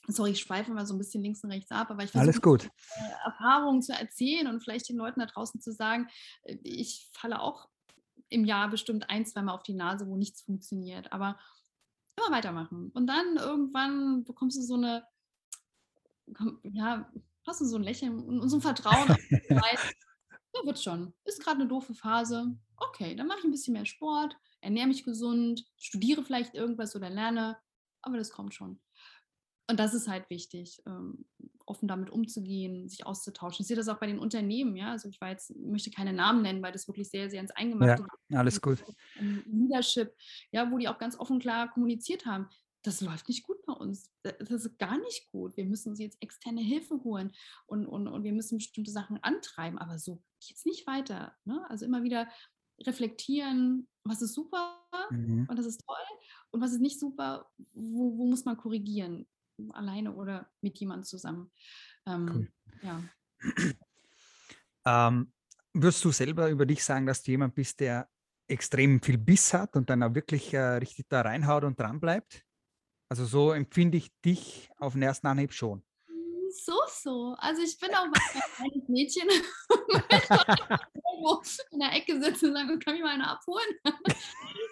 [0.07, 2.71] sorry, ich schweife mal so ein bisschen links und rechts ab, aber ich versuche
[3.25, 6.09] Erfahrungen zu erzählen und vielleicht den Leuten da draußen zu sagen,
[6.43, 7.69] äh, ich falle auch
[8.29, 11.13] im Jahr bestimmt ein, zweimal auf die Nase, wo nichts funktioniert.
[11.13, 11.39] Aber
[12.21, 12.91] immer weitermachen.
[12.93, 15.05] Und dann irgendwann bekommst du so eine,
[16.63, 17.11] ja,
[17.47, 19.09] hast du so ein Lächeln und so ein Vertrauen.
[19.49, 19.61] ja,
[20.65, 21.13] wird schon.
[21.25, 22.57] Ist gerade eine doofe Phase.
[22.77, 27.11] Okay, dann mache ich ein bisschen mehr Sport, ernähre mich gesund, studiere vielleicht irgendwas oder
[27.11, 27.59] lerne,
[28.03, 28.81] aber das kommt schon.
[29.71, 31.25] Und das ist halt wichtig, ähm,
[31.65, 33.63] offen damit umzugehen, sich auszutauschen.
[33.63, 34.91] Ich sehe das auch bei den Unternehmen, ja.
[34.91, 38.39] Also ich jetzt, möchte keine Namen nennen, weil das wirklich sehr, sehr ins Eingemachte ja,
[38.41, 38.85] alles gut.
[39.47, 40.13] Leadership,
[40.51, 42.49] ja, wo die auch ganz offen klar kommuniziert haben.
[42.83, 44.11] Das läuft nicht gut bei uns.
[44.23, 45.57] Das ist gar nicht gut.
[45.57, 47.31] Wir müssen uns jetzt externe Hilfe holen
[47.67, 49.79] und, und, und wir müssen bestimmte Sachen antreiben.
[49.79, 51.37] Aber so geht es nicht weiter.
[51.45, 51.65] Ne?
[51.69, 52.29] Also immer wieder
[52.85, 54.81] reflektieren, was ist super
[55.11, 55.47] mhm.
[55.49, 56.19] und das ist toll
[56.51, 59.27] und was ist nicht super, wo, wo muss man korrigieren
[59.73, 61.51] alleine oder mit jemandem zusammen.
[62.07, 62.53] Ähm, cool.
[62.83, 63.03] Ja.
[64.87, 65.33] Ähm,
[65.73, 68.09] Würdest du selber über dich sagen, dass du jemand bist, der
[68.49, 72.45] extrem viel Biss hat und dann auch wirklich äh, richtig da reinhaut und dran bleibt?
[73.09, 75.85] Also so empfinde ich dich auf den ersten Anhieb schon.
[76.51, 77.37] So, so.
[77.39, 79.29] Also ich bin auch ein kleines Mädchen,
[81.71, 83.79] in der Ecke sitzen und sagen, kann ich mal eine abholen?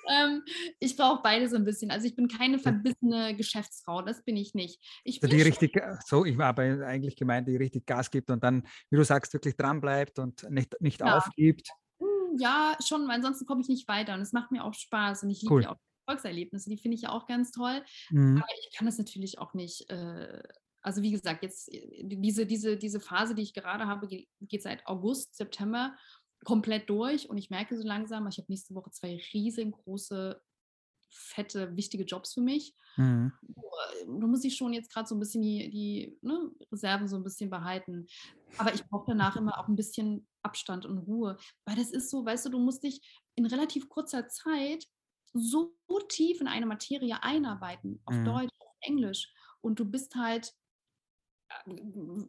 [0.08, 0.42] Ähm,
[0.80, 1.90] ich brauche beide so ein bisschen.
[1.90, 4.80] Also ich bin keine verbissene Geschäftsfrau, das bin ich nicht.
[5.04, 8.42] Ich also die richtig, äh, so, ich habe eigentlich gemeint, die richtig Gas gibt und
[8.42, 11.18] dann, wie du sagst, wirklich dran bleibt und nicht, nicht ja.
[11.18, 11.68] aufgibt.
[12.00, 15.22] Hm, ja, schon, weil ansonsten komme ich nicht weiter und es macht mir auch Spaß
[15.24, 15.66] und ich liebe cool.
[15.66, 17.82] auch Erfolgserlebnisse, die finde ich ja auch ganz toll.
[18.10, 18.38] Mhm.
[18.38, 19.90] Aber ich kann das natürlich auch nicht.
[19.90, 20.42] Äh,
[20.80, 24.86] also wie gesagt, jetzt äh, diese, diese, diese Phase, die ich gerade habe, geht seit
[24.86, 25.94] August, September
[26.44, 30.40] komplett durch und ich merke so langsam, ich habe nächste Woche zwei riesengroße,
[31.10, 32.74] fette, wichtige Jobs für mich.
[32.96, 33.32] Mhm.
[34.06, 37.24] Da muss ich schon jetzt gerade so ein bisschen die, die ne, Reserven so ein
[37.24, 38.06] bisschen behalten.
[38.58, 41.36] Aber ich brauche danach immer auch ein bisschen Abstand und Ruhe.
[41.64, 43.00] Weil das ist so, weißt du, du musst dich
[43.34, 44.84] in relativ kurzer Zeit
[45.32, 45.74] so
[46.08, 48.24] tief in eine Materie einarbeiten, auf mhm.
[48.24, 49.32] Deutsch, auf Englisch.
[49.60, 50.54] Und du bist halt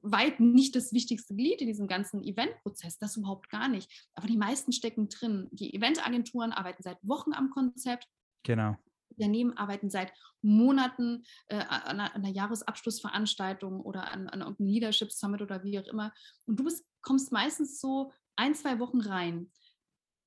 [0.02, 4.08] weit nicht das wichtigste Glied in diesem ganzen Eventprozess, das überhaupt gar nicht.
[4.16, 5.50] Aber die meisten stecken drin.
[5.52, 8.08] Die Eventagenturen arbeiten seit Wochen am Konzept.
[8.44, 8.76] Genau.
[9.10, 15.42] Unternehmen arbeiten seit Monaten äh, an, einer, einer, Jahresabschlussveranstaltung oder an, an irgendeinem Leadership Summit
[15.42, 16.14] oder wie auch immer.
[16.46, 19.52] Und du bist, kommst meistens so ein, zwei Wochen rein.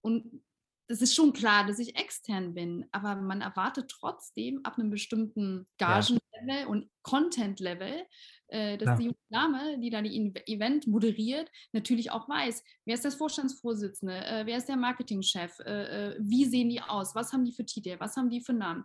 [0.03, 0.43] Und
[0.89, 5.67] das ist schon klar, dass ich extern bin, aber man erwartet trotzdem ab einem bestimmten
[5.79, 6.67] Gagenlevel ja.
[6.67, 8.05] und Content-Level,
[8.49, 8.97] äh, dass ja.
[8.97, 14.25] die junge Dame, die da die Event moderiert, natürlich auch weiß, wer ist das Vorstandsvorsitzende,
[14.25, 17.65] äh, wer ist der Marketingchef, äh, äh, wie sehen die aus, was haben die für
[17.65, 18.85] Titel, was haben die für Namen.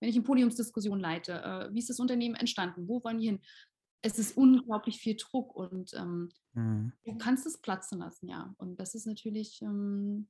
[0.00, 3.40] Wenn ich eine Podiumsdiskussion leite, äh, wie ist das Unternehmen entstanden, wo wollen die hin?
[4.04, 6.92] Es ist unglaublich viel Druck und ähm, mhm.
[7.04, 8.52] du kannst es platzen lassen, ja.
[8.58, 10.28] Und das ist natürlich ähm,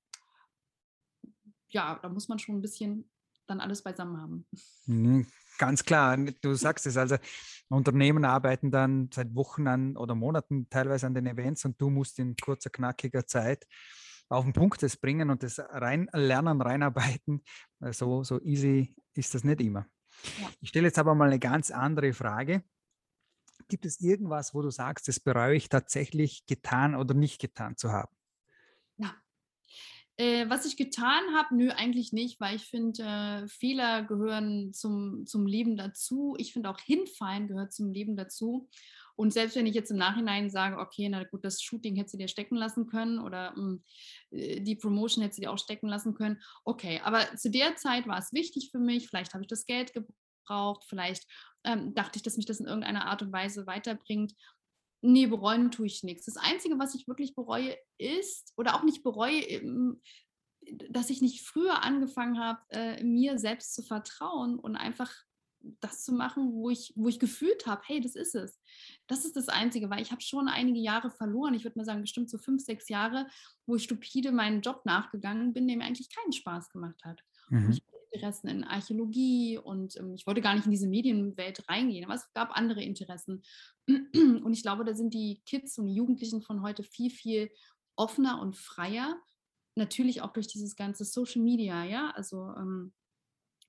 [1.72, 3.10] ja, da muss man schon ein bisschen
[3.46, 4.46] dann alles beisammen haben.
[4.86, 5.26] Mhm,
[5.58, 7.16] ganz klar, du sagst es, also
[7.68, 12.18] Unternehmen arbeiten dann seit Wochen an oder Monaten teilweise an den Events und du musst
[12.18, 13.66] in kurzer, knackiger Zeit
[14.28, 17.42] auf den Punkt das bringen und das reinlernen, reinarbeiten.
[17.90, 19.86] So, so easy ist das nicht immer.
[20.40, 20.48] Ja.
[20.60, 22.62] Ich stelle jetzt aber mal eine ganz andere Frage.
[23.68, 27.92] Gibt es irgendwas, wo du sagst, das bereue ich tatsächlich getan oder nicht getan zu
[27.92, 28.14] haben?
[30.18, 35.24] Äh, was ich getan habe, nö, eigentlich nicht, weil ich finde, äh, Fehler gehören zum,
[35.26, 36.34] zum Leben dazu.
[36.38, 38.68] Ich finde auch hinfallen gehört zum Leben dazu.
[39.16, 42.18] Und selbst wenn ich jetzt im Nachhinein sage, okay, na gut, das Shooting hätte sie
[42.18, 43.82] dir stecken lassen können oder mh, hm,
[44.30, 47.00] äh, die Promotion hätte sie dir auch stecken lassen können, okay.
[47.04, 50.84] Aber zu der Zeit war es wichtig für mich, vielleicht habe ich das Geld gebraucht,
[50.88, 51.26] vielleicht
[51.64, 54.34] ähm, dachte ich, dass mich das in irgendeiner Art und Weise weiterbringt.
[55.02, 56.26] Nee, bereuen tue ich nichts.
[56.26, 60.00] Das Einzige, was ich wirklich bereue, ist, oder auch nicht bereue, ähm,
[60.90, 65.12] dass ich nicht früher angefangen habe, äh, mir selbst zu vertrauen und einfach
[65.80, 68.60] das zu machen, wo ich, wo ich gefühlt habe, hey, das ist es.
[69.06, 71.54] Das ist das Einzige, weil ich habe schon einige Jahre verloren.
[71.54, 73.28] Ich würde mal sagen, bestimmt so fünf, sechs Jahre,
[73.66, 77.20] wo ich stupide meinen Job nachgegangen bin, der mir eigentlich keinen Spaß gemacht hat.
[77.48, 77.70] Mhm.
[77.70, 77.82] Ich
[78.12, 82.32] Interessen in Archäologie und ähm, ich wollte gar nicht in diese Medienwelt reingehen, aber es
[82.34, 83.42] gab andere Interessen.
[83.88, 87.50] Und ich glaube, da sind die Kids und die Jugendlichen von heute viel, viel
[87.96, 89.20] offener und freier.
[89.74, 92.10] Natürlich auch durch dieses ganze Social Media, ja.
[92.10, 92.92] Also ähm,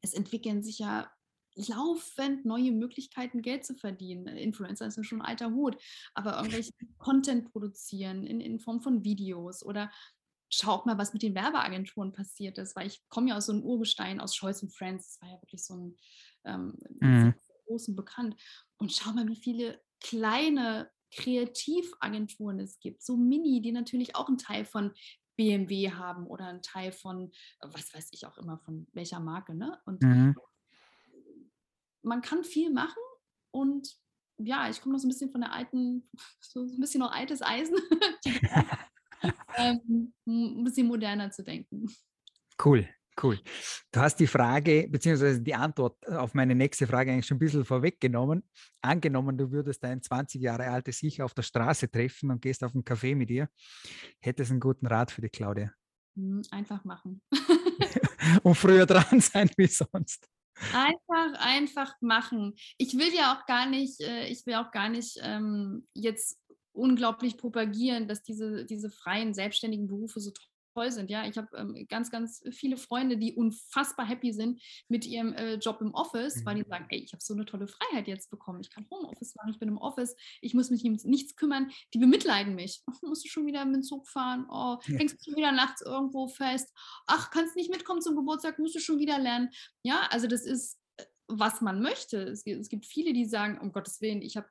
[0.02, 1.12] es entwickeln sich ja
[1.56, 4.28] laufend neue Möglichkeiten, Geld zu verdienen.
[4.28, 5.78] Influencer ist ja schon alter Hut,
[6.14, 9.92] aber irgendwelche Content produzieren in, in Form von Videos oder
[10.54, 13.64] schaut mal, was mit den Werbeagenturen passiert ist, weil ich komme ja aus so einem
[13.64, 15.98] Urgestein aus Scholz Friends, das war ja wirklich so ein
[16.46, 17.34] ähm, mhm.
[17.66, 18.36] großen bekannt.
[18.78, 24.38] Und schau mal, wie viele kleine Kreativagenturen es gibt, so Mini, die natürlich auch einen
[24.38, 24.94] Teil von
[25.36, 29.56] BMW haben oder einen Teil von, was weiß ich auch immer, von welcher Marke.
[29.56, 29.80] Ne?
[29.86, 30.36] Und mhm.
[32.04, 33.02] man kann viel machen
[33.52, 33.96] und
[34.38, 36.10] ja, ich komme noch so ein bisschen von der alten,
[36.42, 37.76] so ein bisschen noch altes Eisen.
[39.58, 41.88] ähm, ein bisschen moderner zu denken.
[42.64, 42.88] Cool,
[43.22, 43.40] cool.
[43.92, 45.40] Du hast die Frage bzw.
[45.40, 48.44] die Antwort auf meine nächste Frage eigentlich schon ein bisschen vorweggenommen.
[48.82, 52.74] Angenommen, du würdest dein 20 Jahre altes Ich auf der Straße treffen und gehst auf
[52.74, 53.50] einen Café mit ihr,
[54.20, 55.72] hättest du einen guten Rat für die Claudia?
[56.16, 57.22] Hm, einfach machen.
[58.44, 60.28] und früher dran sein wie sonst.
[60.72, 62.54] Einfach, einfach machen.
[62.78, 66.40] Ich will ja auch gar nicht, äh, ich will auch gar nicht ähm, jetzt
[66.74, 70.32] unglaublich propagieren, dass diese, diese freien, selbstständigen Berufe so
[70.74, 71.10] toll sind.
[71.10, 75.56] Ja, ich habe ähm, ganz, ganz viele Freunde, die unfassbar happy sind mit ihrem äh,
[75.56, 76.46] Job im Office, mhm.
[76.46, 78.62] weil die sagen, ey, ich habe so eine tolle Freiheit jetzt bekommen.
[78.62, 81.72] Ich kann Homeoffice machen, ich bin im Office, ich muss mich um nichts kümmern.
[81.94, 82.82] Die bemitleiden mich.
[82.90, 84.46] Ach, musst du schon wieder mit dem Zug fahren?
[84.50, 84.98] Oh, ja.
[84.98, 86.74] hängst du schon wieder nachts irgendwo fest?
[87.08, 89.50] Ach, kannst nicht mitkommen zum Geburtstag, musst du schon wieder lernen.
[89.84, 92.24] Ja, also das ist, äh, was man möchte.
[92.24, 94.48] Es, es gibt viele, die sagen, um Gottes Willen, ich habe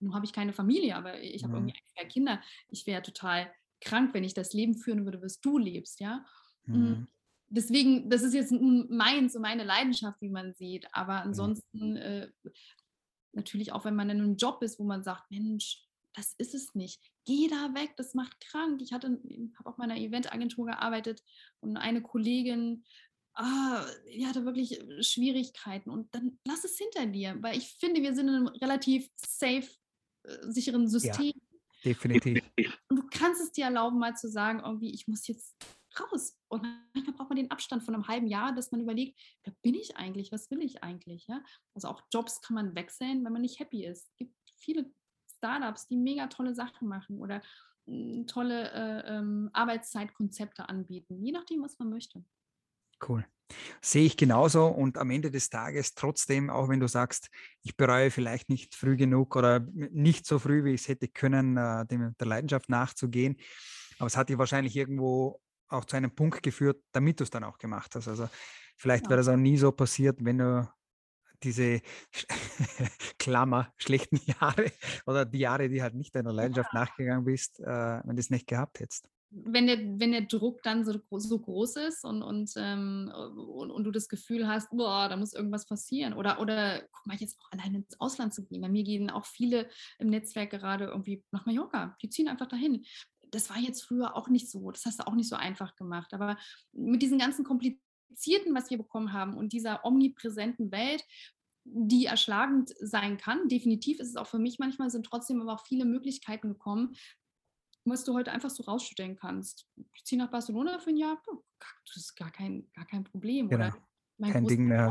[0.00, 1.68] nun habe ich keine Familie, aber ich habe mhm.
[1.68, 2.42] irgendwie zwei Kinder.
[2.68, 6.24] Ich wäre total krank, wenn ich das Leben führen würde, was du lebst, ja.
[6.64, 7.08] Hm, mhm.
[7.48, 10.88] Deswegen, das ist jetzt meins und meine Leidenschaft, wie man sieht.
[10.92, 12.30] Aber ansonsten, äh,
[13.32, 16.74] natürlich auch, wenn man in einem Job ist, wo man sagt, Mensch, das ist es
[16.74, 17.00] nicht.
[17.24, 18.80] Geh da weg, das macht krank.
[18.82, 19.20] Ich hatte,
[19.58, 21.22] habe auch mal in einer Eventagentur gearbeitet
[21.60, 22.84] und eine Kollegin,
[23.34, 25.90] ah, die hatte wirklich Schwierigkeiten.
[25.90, 29.66] Und dann lass es hinter dir, weil ich finde, wir sind in einem relativ safe,
[29.66, 29.83] äh,
[30.42, 31.32] sicheren System.
[31.34, 32.42] Ja definitiv.
[32.88, 35.54] Und du kannst es dir erlauben, mal zu sagen, irgendwie, ich muss jetzt
[36.00, 36.36] raus.
[36.48, 36.62] Und
[36.94, 39.96] manchmal braucht man den Abstand von einem halben Jahr, dass man überlegt, wer bin ich
[39.96, 41.26] eigentlich, was will ich eigentlich?
[41.28, 41.42] Ja?
[41.74, 44.08] Also auch Jobs kann man wechseln, wenn man nicht happy ist.
[44.08, 44.90] Es gibt viele
[45.36, 47.42] Startups, die mega tolle Sachen machen oder
[47.86, 52.24] hm, tolle äh, ähm, Arbeitszeitkonzepte anbieten, je nachdem, was man möchte.
[53.06, 53.24] Cool.
[53.80, 57.28] Sehe ich genauso und am Ende des Tages trotzdem, auch wenn du sagst,
[57.62, 61.56] ich bereue vielleicht nicht früh genug oder nicht so früh, wie ich es hätte können,
[61.56, 63.36] äh, dem, der Leidenschaft nachzugehen,
[63.98, 67.44] aber es hat dich wahrscheinlich irgendwo auch zu einem Punkt geführt, damit du es dann
[67.44, 68.08] auch gemacht hast.
[68.08, 68.28] Also
[68.76, 69.10] vielleicht ja.
[69.10, 70.68] wäre das auch nie so passiert, wenn du
[71.42, 71.82] diese
[73.18, 74.72] Klammer schlechten Jahre
[75.06, 76.80] oder die Jahre, die halt nicht deiner Leidenschaft ja.
[76.80, 80.84] nachgegangen bist, äh, wenn du es nicht gehabt hättest wenn der, wenn der Druck dann
[80.84, 85.16] so, so groß ist und, und, ähm, und, und, du das Gefühl hast, boah, da
[85.16, 86.12] muss irgendwas passieren.
[86.14, 88.60] Oder, oder guck mal, jetzt auch alleine ins Ausland zu gehen.
[88.60, 89.68] Bei mir gehen auch viele
[89.98, 91.96] im Netzwerk gerade irgendwie nach Mallorca.
[92.02, 92.84] Die ziehen einfach dahin.
[93.30, 94.70] Das war jetzt früher auch nicht so.
[94.70, 96.14] Das hast du auch nicht so einfach gemacht.
[96.14, 96.38] Aber
[96.72, 101.04] mit diesen ganzen komplizierten, was wir bekommen haben und dieser omnipräsenten Welt,
[101.64, 103.48] die erschlagend sein kann.
[103.48, 106.94] Definitiv ist es auch für mich manchmal, sind trotzdem aber auch viele Möglichkeiten gekommen,
[107.84, 109.66] was du heute einfach so rausstellen kannst.
[109.94, 111.20] Ich ziehe nach Barcelona für ein Jahr,
[111.86, 113.48] das ist gar kein, gar kein Problem.
[113.48, 113.66] Genau.
[113.66, 113.76] Oder
[114.18, 114.90] mein kein Ding mehr.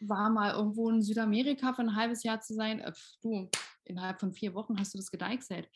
[0.00, 2.80] War mal irgendwo in Südamerika für ein halbes Jahr zu sein.
[2.80, 3.48] Äh, du,
[3.84, 5.68] innerhalb von vier Wochen hast du das gedeichselt.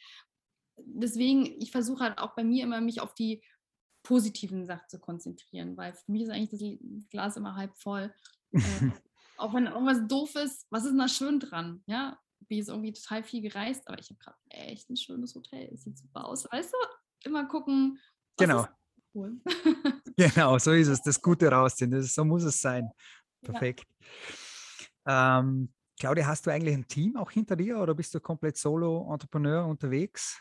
[0.76, 3.42] Deswegen, ich versuche halt auch bei mir immer, mich auf die
[4.02, 8.12] positiven Sachen zu konzentrieren, weil für mich ist eigentlich das Glas immer halb voll.
[8.52, 8.60] äh,
[9.36, 11.82] auch wenn irgendwas doof ist, was ist denn da schön dran?
[11.86, 15.70] Ja, bin jetzt irgendwie total viel gereist, aber ich habe gerade echt ein schönes Hotel.
[15.72, 16.46] Es sieht super aus.
[16.50, 17.98] Weißt du, immer gucken.
[18.38, 18.66] Genau.
[19.14, 19.40] Cool.
[20.16, 21.02] genau, so ist es.
[21.02, 21.90] Das Gute rausziehen.
[21.90, 22.90] Das, so muss es sein.
[23.42, 23.84] Perfekt.
[25.06, 25.40] Ja.
[25.40, 29.66] Ähm, Claudia, hast du eigentlich ein Team auch hinter dir oder bist du komplett Solo-Entrepreneur
[29.66, 30.40] unterwegs?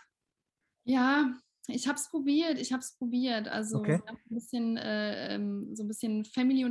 [0.83, 1.33] Ja,
[1.67, 2.59] ich habe es probiert.
[2.59, 3.47] Ich habe es probiert.
[3.47, 3.99] Also okay.
[4.05, 6.63] ein bisschen, äh, ähm, so ein bisschen Family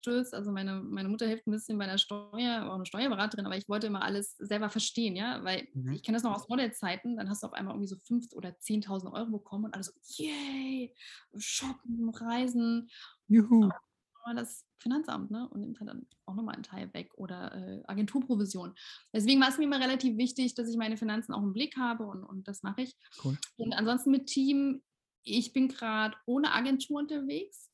[0.00, 0.34] unterstützt.
[0.34, 3.68] Also meine, meine Mutter hilft ein bisschen bei der Steuer, auch eine Steuerberaterin, aber ich
[3.68, 5.92] wollte immer alles selber verstehen, ja, weil mhm.
[5.92, 8.50] ich kenne das noch aus Modellzeiten, dann hast du auf einmal irgendwie so 5.000 oder
[8.50, 10.94] 10.000 Euro bekommen und alles so, yay,
[11.36, 12.90] shoppen, reisen.
[13.28, 13.70] Juhu.
[14.22, 17.82] Aber das Finanzamt, ne, und nimmt halt dann auch nochmal einen Teil weg oder äh,
[17.86, 18.74] Agenturprovision.
[19.12, 22.06] Deswegen war es mir immer relativ wichtig, dass ich meine Finanzen auch im Blick habe
[22.06, 22.96] und, und das mache ich.
[23.22, 23.36] Cool.
[23.56, 24.82] Und ansonsten mit Team,
[25.22, 27.70] ich bin gerade ohne Agentur unterwegs.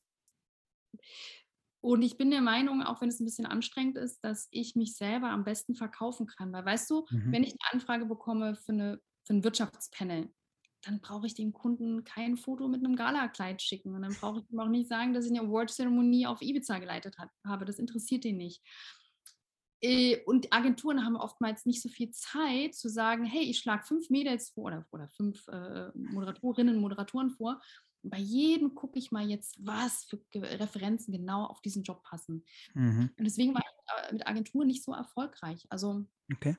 [1.87, 4.97] Und ich bin der Meinung, auch wenn es ein bisschen anstrengend ist, dass ich mich
[4.97, 6.51] selber am besten verkaufen kann.
[6.51, 7.31] Weil weißt du, mhm.
[7.31, 10.29] wenn ich eine Anfrage bekomme für, eine, für ein Wirtschaftspanel,
[10.81, 13.95] dann brauche ich dem Kunden kein Foto mit einem Galakleid schicken.
[13.95, 17.17] Und dann brauche ich ihm auch nicht sagen, dass ich eine Award-Zeremonie auf Ibiza geleitet
[17.19, 17.63] hat, habe.
[17.63, 18.61] Das interessiert ihn nicht.
[19.81, 24.09] Äh, und Agenturen haben oftmals nicht so viel Zeit zu sagen, hey, ich schlage fünf
[24.09, 27.61] Mädels vor oder, oder fünf äh, Moderatorinnen und Moderatoren vor
[28.09, 32.43] bei jedem gucke ich mal jetzt, was für Referenzen genau auf diesen Job passen.
[32.73, 33.11] Mhm.
[33.17, 35.65] Und deswegen war ich äh, mit Agenturen nicht so erfolgreich.
[35.69, 36.55] Also okay.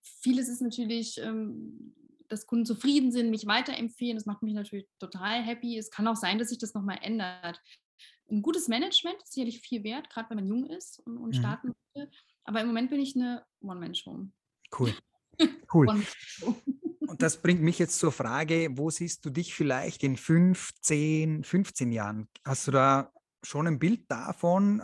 [0.00, 1.94] vieles ist natürlich, ähm,
[2.28, 4.16] dass Kunden zufrieden sind, mich weiterempfehlen.
[4.16, 5.78] Das macht mich natürlich total happy.
[5.78, 7.62] Es kann auch sein, dass sich das nochmal ändert.
[8.30, 11.38] Ein gutes Management ist sicherlich viel wert, gerade wenn man jung ist und, und mhm.
[11.38, 12.10] starten möchte.
[12.44, 14.26] Aber im Moment bin ich eine One-Man-Show.
[14.78, 14.94] Cool.
[15.72, 16.04] Cool.
[17.08, 21.90] Und das bringt mich jetzt zur Frage, wo siehst du dich vielleicht in 15, 15
[21.90, 22.28] Jahren?
[22.44, 24.82] Hast du da schon ein Bild davon?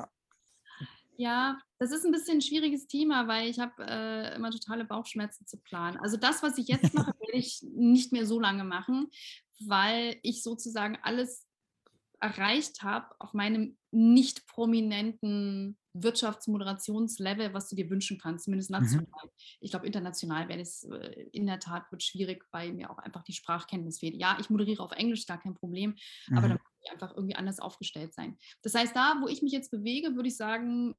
[1.17, 5.47] Ja, das ist ein bisschen ein schwieriges Thema, weil ich habe äh, immer totale Bauchschmerzen
[5.47, 5.99] zu planen.
[5.99, 9.09] Also das, was ich jetzt mache, werde ich nicht mehr so lange machen,
[9.67, 11.47] weil ich sozusagen alles
[12.21, 18.79] erreicht habe auf meinem nicht prominenten Wirtschaftsmoderationslevel, was du dir wünschen kannst, zumindest mhm.
[18.79, 19.25] national.
[19.25, 19.31] Mhm.
[19.61, 23.23] Ich glaube, international wäre es äh, in der Tat wird schwierig, weil mir auch einfach
[23.23, 24.17] die Sprachkenntnis fehlt.
[24.17, 25.95] Ja, ich moderiere auf Englisch, gar kein Problem,
[26.29, 26.39] mhm.
[26.39, 28.37] aber dann muss ich einfach irgendwie anders aufgestellt sein.
[28.63, 30.95] Das heißt, da, wo ich mich jetzt bewege, würde ich sagen,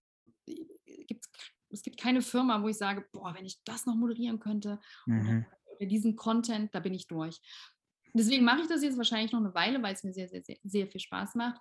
[0.45, 1.29] gibt's,
[1.69, 5.45] es gibt keine Firma, wo ich sage, boah, wenn ich das noch moderieren könnte mhm.
[5.75, 7.41] oder diesen Content, da bin ich durch.
[8.13, 10.55] Deswegen mache ich das jetzt wahrscheinlich noch eine Weile, weil es mir sehr, sehr, sehr,
[10.63, 11.59] sehr viel Spaß macht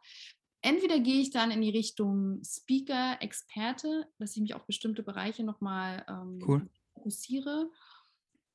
[0.64, 5.44] entweder gehe ich dann in die Richtung Speaker, Experte, dass ich mich auf bestimmte Bereiche
[5.44, 6.68] nochmal ähm, cool.
[6.94, 7.70] fokussiere.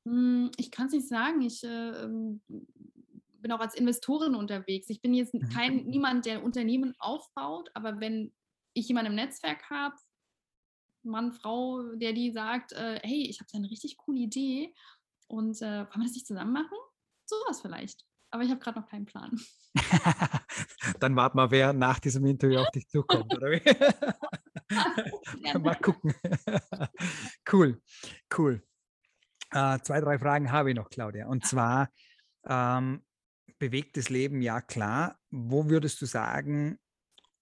[0.06, 1.41] Hm, ich kann es nicht sagen.
[1.41, 4.89] Ich äh, ähm, bin auch als Investorin unterwegs.
[4.89, 5.50] Ich bin jetzt mhm.
[5.50, 8.34] kein niemand, der Unternehmen aufbaut, aber wenn
[8.74, 9.95] ich jemanden im Netzwerk habe,
[11.04, 14.74] Mann, Frau, der die sagt, äh, hey, ich habe da eine richtig coole Idee
[15.28, 16.78] und äh, wollen wir das nicht zusammen machen?
[17.26, 18.06] Sowas vielleicht.
[18.32, 19.39] Aber ich habe gerade noch keinen Plan.
[21.00, 23.62] Dann warten wir, wer nach diesem Interview auf dich zukommt, oder wie?
[25.60, 26.14] Mal gucken.
[27.52, 27.82] cool,
[28.38, 28.64] cool.
[29.52, 31.28] Äh, zwei, drei Fragen habe ich noch, Claudia.
[31.28, 31.90] Und zwar
[32.48, 33.04] ähm,
[33.58, 35.18] bewegtes Leben, ja klar.
[35.30, 36.78] Wo würdest du sagen,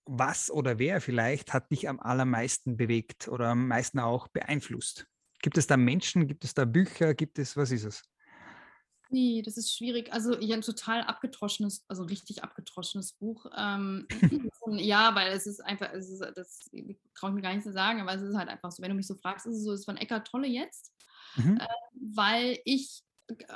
[0.06, 5.08] was oder wer vielleicht hat dich am allermeisten bewegt oder am meisten auch beeinflusst?
[5.42, 8.04] Gibt es da Menschen, gibt es da Bücher, gibt es, was ist es?
[9.10, 10.12] Nee, das ist schwierig.
[10.12, 13.46] Also ja, ein total abgetroschenes, also richtig abgetroschenes Buch.
[13.56, 14.08] Ähm,
[14.68, 16.70] ja, weil es ist einfach, es ist, das
[17.16, 18.96] traue ich mir gar nicht zu sagen, aber es ist halt einfach so, wenn du
[18.96, 20.94] mich so fragst, ist es so, es ist von Eckart Tolle jetzt,
[21.36, 21.58] mhm.
[21.58, 23.04] äh, weil ich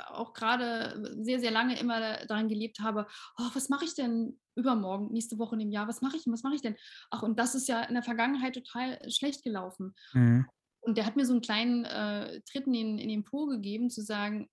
[0.08, 3.06] auch gerade sehr, sehr lange immer daran gelebt habe,
[3.38, 6.42] oh, was mache ich denn übermorgen, nächste Woche in dem Jahr, was mache ich, was
[6.42, 6.76] mache ich denn?
[7.10, 9.94] Ach, und das ist ja in der Vergangenheit total schlecht gelaufen.
[10.12, 10.46] Mhm.
[10.80, 14.02] Und der hat mir so einen kleinen äh, Tritt in, in den Po gegeben, zu
[14.02, 14.50] sagen,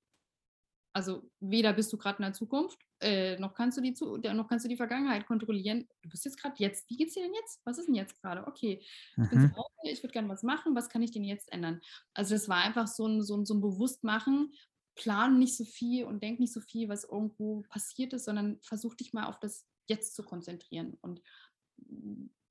[0.93, 4.47] also weder bist du gerade in der Zukunft, äh, noch, kannst du die zu, noch
[4.47, 5.87] kannst du die Vergangenheit kontrollieren.
[6.01, 6.89] Du bist jetzt gerade jetzt.
[6.89, 7.61] Wie geht's dir denn jetzt?
[7.63, 8.45] Was ist denn jetzt gerade?
[8.47, 9.55] Okay, ich bin zu mhm.
[9.55, 10.75] Hause, ich würde gerne was machen.
[10.75, 11.79] Was kann ich denn jetzt ändern?
[12.13, 14.53] Also das war einfach so ein, so ein, so ein Bewusstmachen.
[14.95, 18.95] Plan nicht so viel und denk nicht so viel, was irgendwo passiert ist, sondern versuch
[18.95, 20.97] dich mal auf das Jetzt zu konzentrieren.
[21.01, 21.21] Und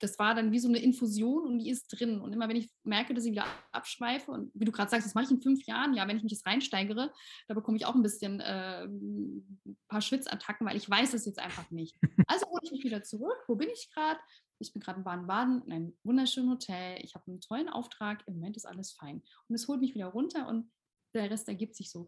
[0.01, 2.21] das war dann wie so eine Infusion und die ist drin.
[2.21, 5.15] Und immer wenn ich merke, dass ich wieder abschweife und wie du gerade sagst, das
[5.15, 7.13] mache ich in fünf Jahren, ja, wenn ich mich jetzt reinsteigere,
[7.49, 11.41] da bekomme ich auch ein bisschen äh, ein paar Schwitzattacken, weil ich weiß es jetzt
[11.41, 11.97] einfach nicht.
[12.27, 13.37] Also hole ich mich wieder zurück.
[13.49, 14.21] Wo bin ich gerade?
[14.61, 16.99] Ich bin gerade in Baden-Baden in einem wunderschönen Hotel.
[17.03, 18.23] Ich habe einen tollen Auftrag.
[18.27, 19.23] Im Moment ist alles fein.
[19.49, 20.71] Und es holt mich wieder runter und
[21.15, 22.07] der Rest ergibt sich so.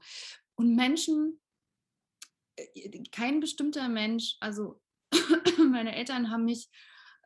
[0.55, 1.41] Und Menschen,
[2.57, 4.81] äh, kein bestimmter Mensch, also
[5.59, 6.69] meine Eltern haben mich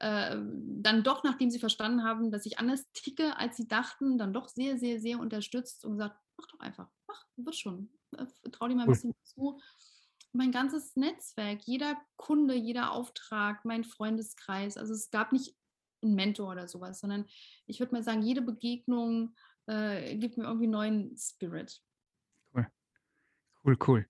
[0.05, 4.35] äh, dann doch, nachdem sie verstanden haben, dass ich anders ticke, als sie dachten, dann
[4.35, 7.89] doch sehr, sehr, sehr unterstützt und gesagt, mach doch einfach, mach, wird schon,
[8.19, 9.59] äh, trau dir mal ein bisschen zu.
[10.33, 15.57] Mein ganzes Netzwerk, jeder Kunde, jeder Auftrag, mein Freundeskreis, also es gab nicht
[16.03, 17.25] einen Mentor oder sowas, sondern
[17.65, 19.35] ich würde mal sagen, jede Begegnung
[19.67, 21.81] äh, gibt mir irgendwie neuen Spirit.
[22.53, 22.67] Cool,
[23.65, 24.09] cool, cool.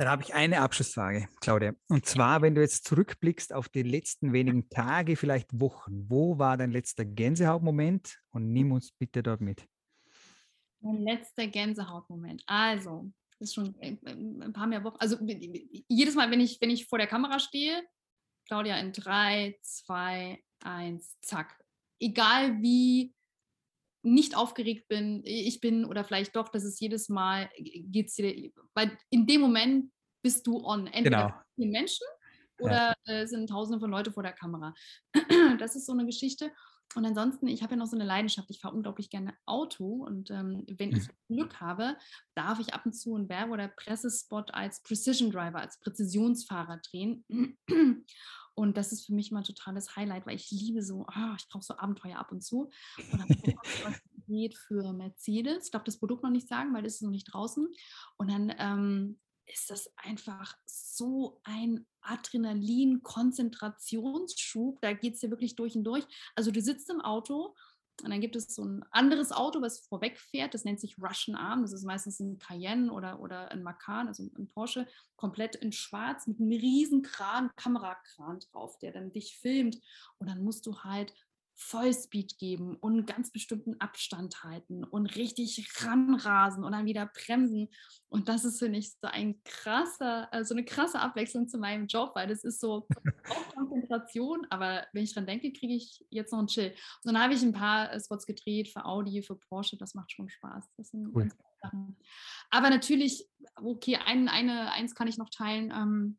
[0.00, 1.74] Dann habe ich eine Abschlussfrage, Claudia.
[1.88, 6.56] Und zwar, wenn du jetzt zurückblickst auf die letzten wenigen Tage, vielleicht Wochen, wo war
[6.56, 8.18] dein letzter Gänsehautmoment?
[8.30, 9.68] Und nimm uns bitte dort mit.
[10.80, 12.42] Mein letzter Gänsehautmoment.
[12.46, 14.96] Also, das ist schon ein paar mehr Wochen.
[15.00, 17.86] Also jedes Mal, wenn ich, wenn ich vor der Kamera stehe,
[18.46, 21.62] Claudia in drei, zwei, eins, zack.
[21.98, 23.12] Egal wie
[24.02, 28.50] nicht aufgeregt bin, ich bin oder vielleicht doch, dass es jedes Mal geht es dir,
[28.74, 29.90] weil in dem Moment
[30.22, 30.86] bist du on.
[30.86, 31.72] Entweder genau.
[31.72, 32.06] Menschen
[32.58, 33.14] oder ja.
[33.14, 34.74] äh, sind tausende von Leuten vor der Kamera.
[35.58, 36.52] das ist so eine Geschichte.
[36.96, 38.50] Und ansonsten, ich habe ja noch so eine Leidenschaft.
[38.50, 41.36] Ich fahre unglaublich gerne Auto und ähm, wenn ich mhm.
[41.36, 41.96] Glück habe,
[42.34, 47.24] darf ich ab und zu einen Werbe- oder Pressespot als Precision Driver, als Präzisionsfahrer drehen.
[48.54, 51.48] Und das ist für mich mal ein totales Highlight, weil ich liebe so, oh, ich
[51.48, 52.70] brauche so Abenteuer ab und zu.
[53.12, 55.66] Und habe was gedreht für Mercedes.
[55.66, 57.68] Ich darf das Produkt noch nicht sagen, weil das ist noch nicht draußen.
[58.16, 59.18] Und dann ähm,
[59.52, 64.80] ist das einfach so ein Adrenalin-Konzentrationsschub.
[64.80, 66.04] Da geht es dir wirklich durch und durch.
[66.34, 67.54] Also du sitzt im Auto
[68.02, 70.54] und dann gibt es so ein anderes Auto, was vorweg fährt.
[70.54, 71.62] Das nennt sich Russian Arm.
[71.62, 74.86] Das ist meistens ein Cayenne oder, oder ein Macan, also ein Porsche,
[75.16, 79.78] komplett in schwarz mit einem riesen Kran, Kamerakran drauf, der dann dich filmt.
[80.18, 81.14] Und dann musst du halt
[81.62, 87.68] Vollspeed geben und einen ganz bestimmten Abstand halten und richtig ranrasen und dann wieder bremsen.
[88.08, 92.12] Und das ist, finde ich, so ein krasser, also eine krasse Abwechslung zu meinem Job,
[92.14, 92.88] weil das ist so
[93.28, 96.70] auch Konzentration, aber wenn ich dran denke, kriege ich jetzt noch einen Chill.
[97.04, 100.30] Und dann habe ich ein paar Spots gedreht für Audi, für Porsche, das macht schon
[100.30, 100.64] Spaß.
[100.78, 101.28] Das sind cool.
[101.62, 101.96] Sachen.
[102.48, 105.70] Aber natürlich, okay, ein, eine, eins kann ich noch teilen.
[105.70, 106.18] Ähm,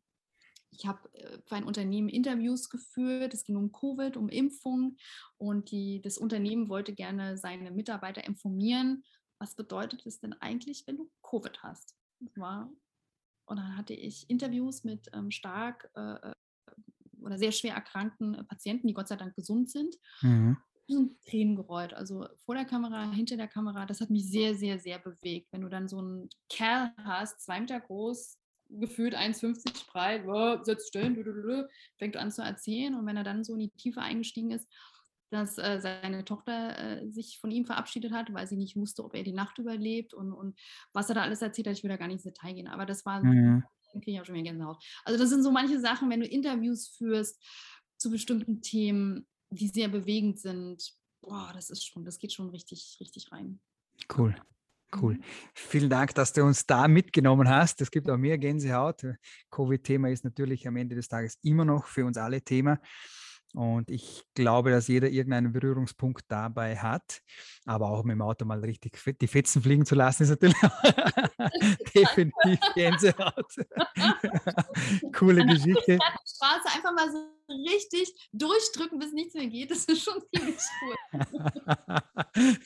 [0.72, 3.34] ich habe äh, für ein Unternehmen Interviews geführt.
[3.34, 4.96] Es ging um Covid, um Impfung.
[5.38, 9.04] Und die, das Unternehmen wollte gerne seine Mitarbeiter informieren,
[9.38, 11.96] was bedeutet es denn eigentlich, wenn du Covid hast.
[12.20, 12.72] Das war,
[13.46, 16.34] und dann hatte ich Interviews mit ähm, stark äh, äh
[17.20, 19.94] oder sehr schwer erkrankten Patienten, die Gott sei Dank gesund sind.
[20.22, 20.56] Mhm.
[21.24, 21.94] Tränen gerollt.
[21.94, 25.46] Also vor der Kamera, hinter der Kamera, das hat mich sehr, sehr, sehr bewegt.
[25.52, 28.41] Wenn du dann so einen Kerl hast, zwei Meter groß,
[28.78, 31.68] gefühlt 1,50 breit, wow, sitzt still,
[31.98, 32.94] fängt an zu erzählen.
[32.94, 34.68] Und wenn er dann so in die Tiefe eingestiegen ist,
[35.30, 39.14] dass äh, seine Tochter äh, sich von ihm verabschiedet hat, weil sie nicht wusste, ob
[39.14, 40.58] er die Nacht überlebt und, und
[40.92, 42.84] was er da alles erzählt hat, ich will da gar nicht ins Detail gehen, aber
[42.84, 43.64] das war, mhm.
[43.92, 44.82] kriege ich auch schon wieder Gänsehaut.
[45.04, 47.42] Also das sind so manche Sachen, wenn du Interviews führst
[47.96, 50.92] zu bestimmten Themen, die sehr bewegend sind,
[51.22, 53.58] boah, das ist schon, das geht schon richtig, richtig rein.
[54.14, 54.36] Cool.
[55.00, 55.14] Cool.
[55.14, 55.22] Mhm.
[55.54, 57.80] Vielen Dank, dass du uns da mitgenommen hast.
[57.80, 59.04] Es gibt auch mehr Gänsehaut.
[59.50, 62.78] Covid-Thema ist natürlich am Ende des Tages immer noch für uns alle Thema.
[63.54, 67.20] Und ich glaube, dass jeder irgendeinen Berührungspunkt dabei hat.
[67.66, 70.56] Aber auch mit dem Auto mal richtig die Fetzen fliegen zu lassen, ist natürlich
[71.94, 73.54] definitiv Gänsehaut.
[75.14, 75.98] Coole Geschichte.
[75.98, 77.18] Die Straße einfach mal so
[77.70, 79.70] richtig durchdrücken, bis nichts mehr geht.
[79.70, 82.00] Das ist schon ziemlich cool.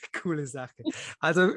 [0.21, 0.83] Coole Sache.
[1.19, 1.51] Also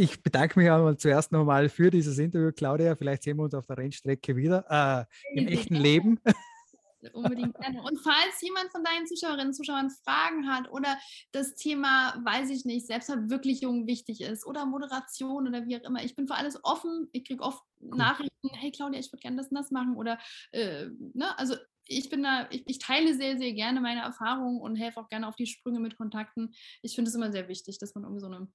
[0.00, 2.96] ich bedanke mich einmal zuerst nochmal für dieses Interview, Claudia.
[2.96, 6.18] Vielleicht sehen wir uns auf der Rennstrecke wieder äh, im echten Leben.
[7.12, 7.82] Unbedingt gerne.
[7.82, 10.98] Und falls jemand von deinen Zuschauerinnen und Zuschauern Fragen hat oder
[11.32, 16.14] das Thema, weiß ich nicht, Selbstverwirklichung wichtig ist oder Moderation oder wie auch immer, ich
[16.14, 17.08] bin für alles offen.
[17.12, 17.96] Ich kriege oft cool.
[17.96, 20.18] Nachrichten, hey Claudia, ich würde gerne das und das machen oder,
[20.52, 24.76] äh, ne, also ich bin da, ich, ich, teile sehr, sehr gerne meine Erfahrungen und
[24.76, 26.52] helfe auch gerne auf die Sprünge mit Kontakten.
[26.82, 28.46] Ich finde es immer sehr wichtig, dass man irgendwie so eine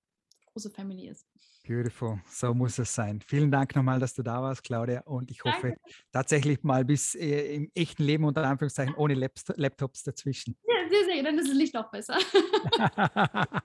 [0.56, 1.28] große Family ist.
[1.68, 3.20] Beautiful, so muss es sein.
[3.26, 5.02] Vielen Dank nochmal, dass du da warst, Claudia.
[5.02, 5.82] Und ich hoffe Danke.
[6.12, 10.58] tatsächlich mal bis äh, im echten Leben unter Anführungszeichen ohne Laps Laptops dazwischen.
[10.66, 12.18] Ja, sehr, sehr, dann ist das Licht auch besser.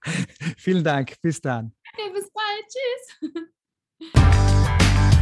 [0.56, 1.72] Vielen Dank, bis dann.
[1.92, 2.64] Okay, bis bald,
[4.02, 5.16] tschüss.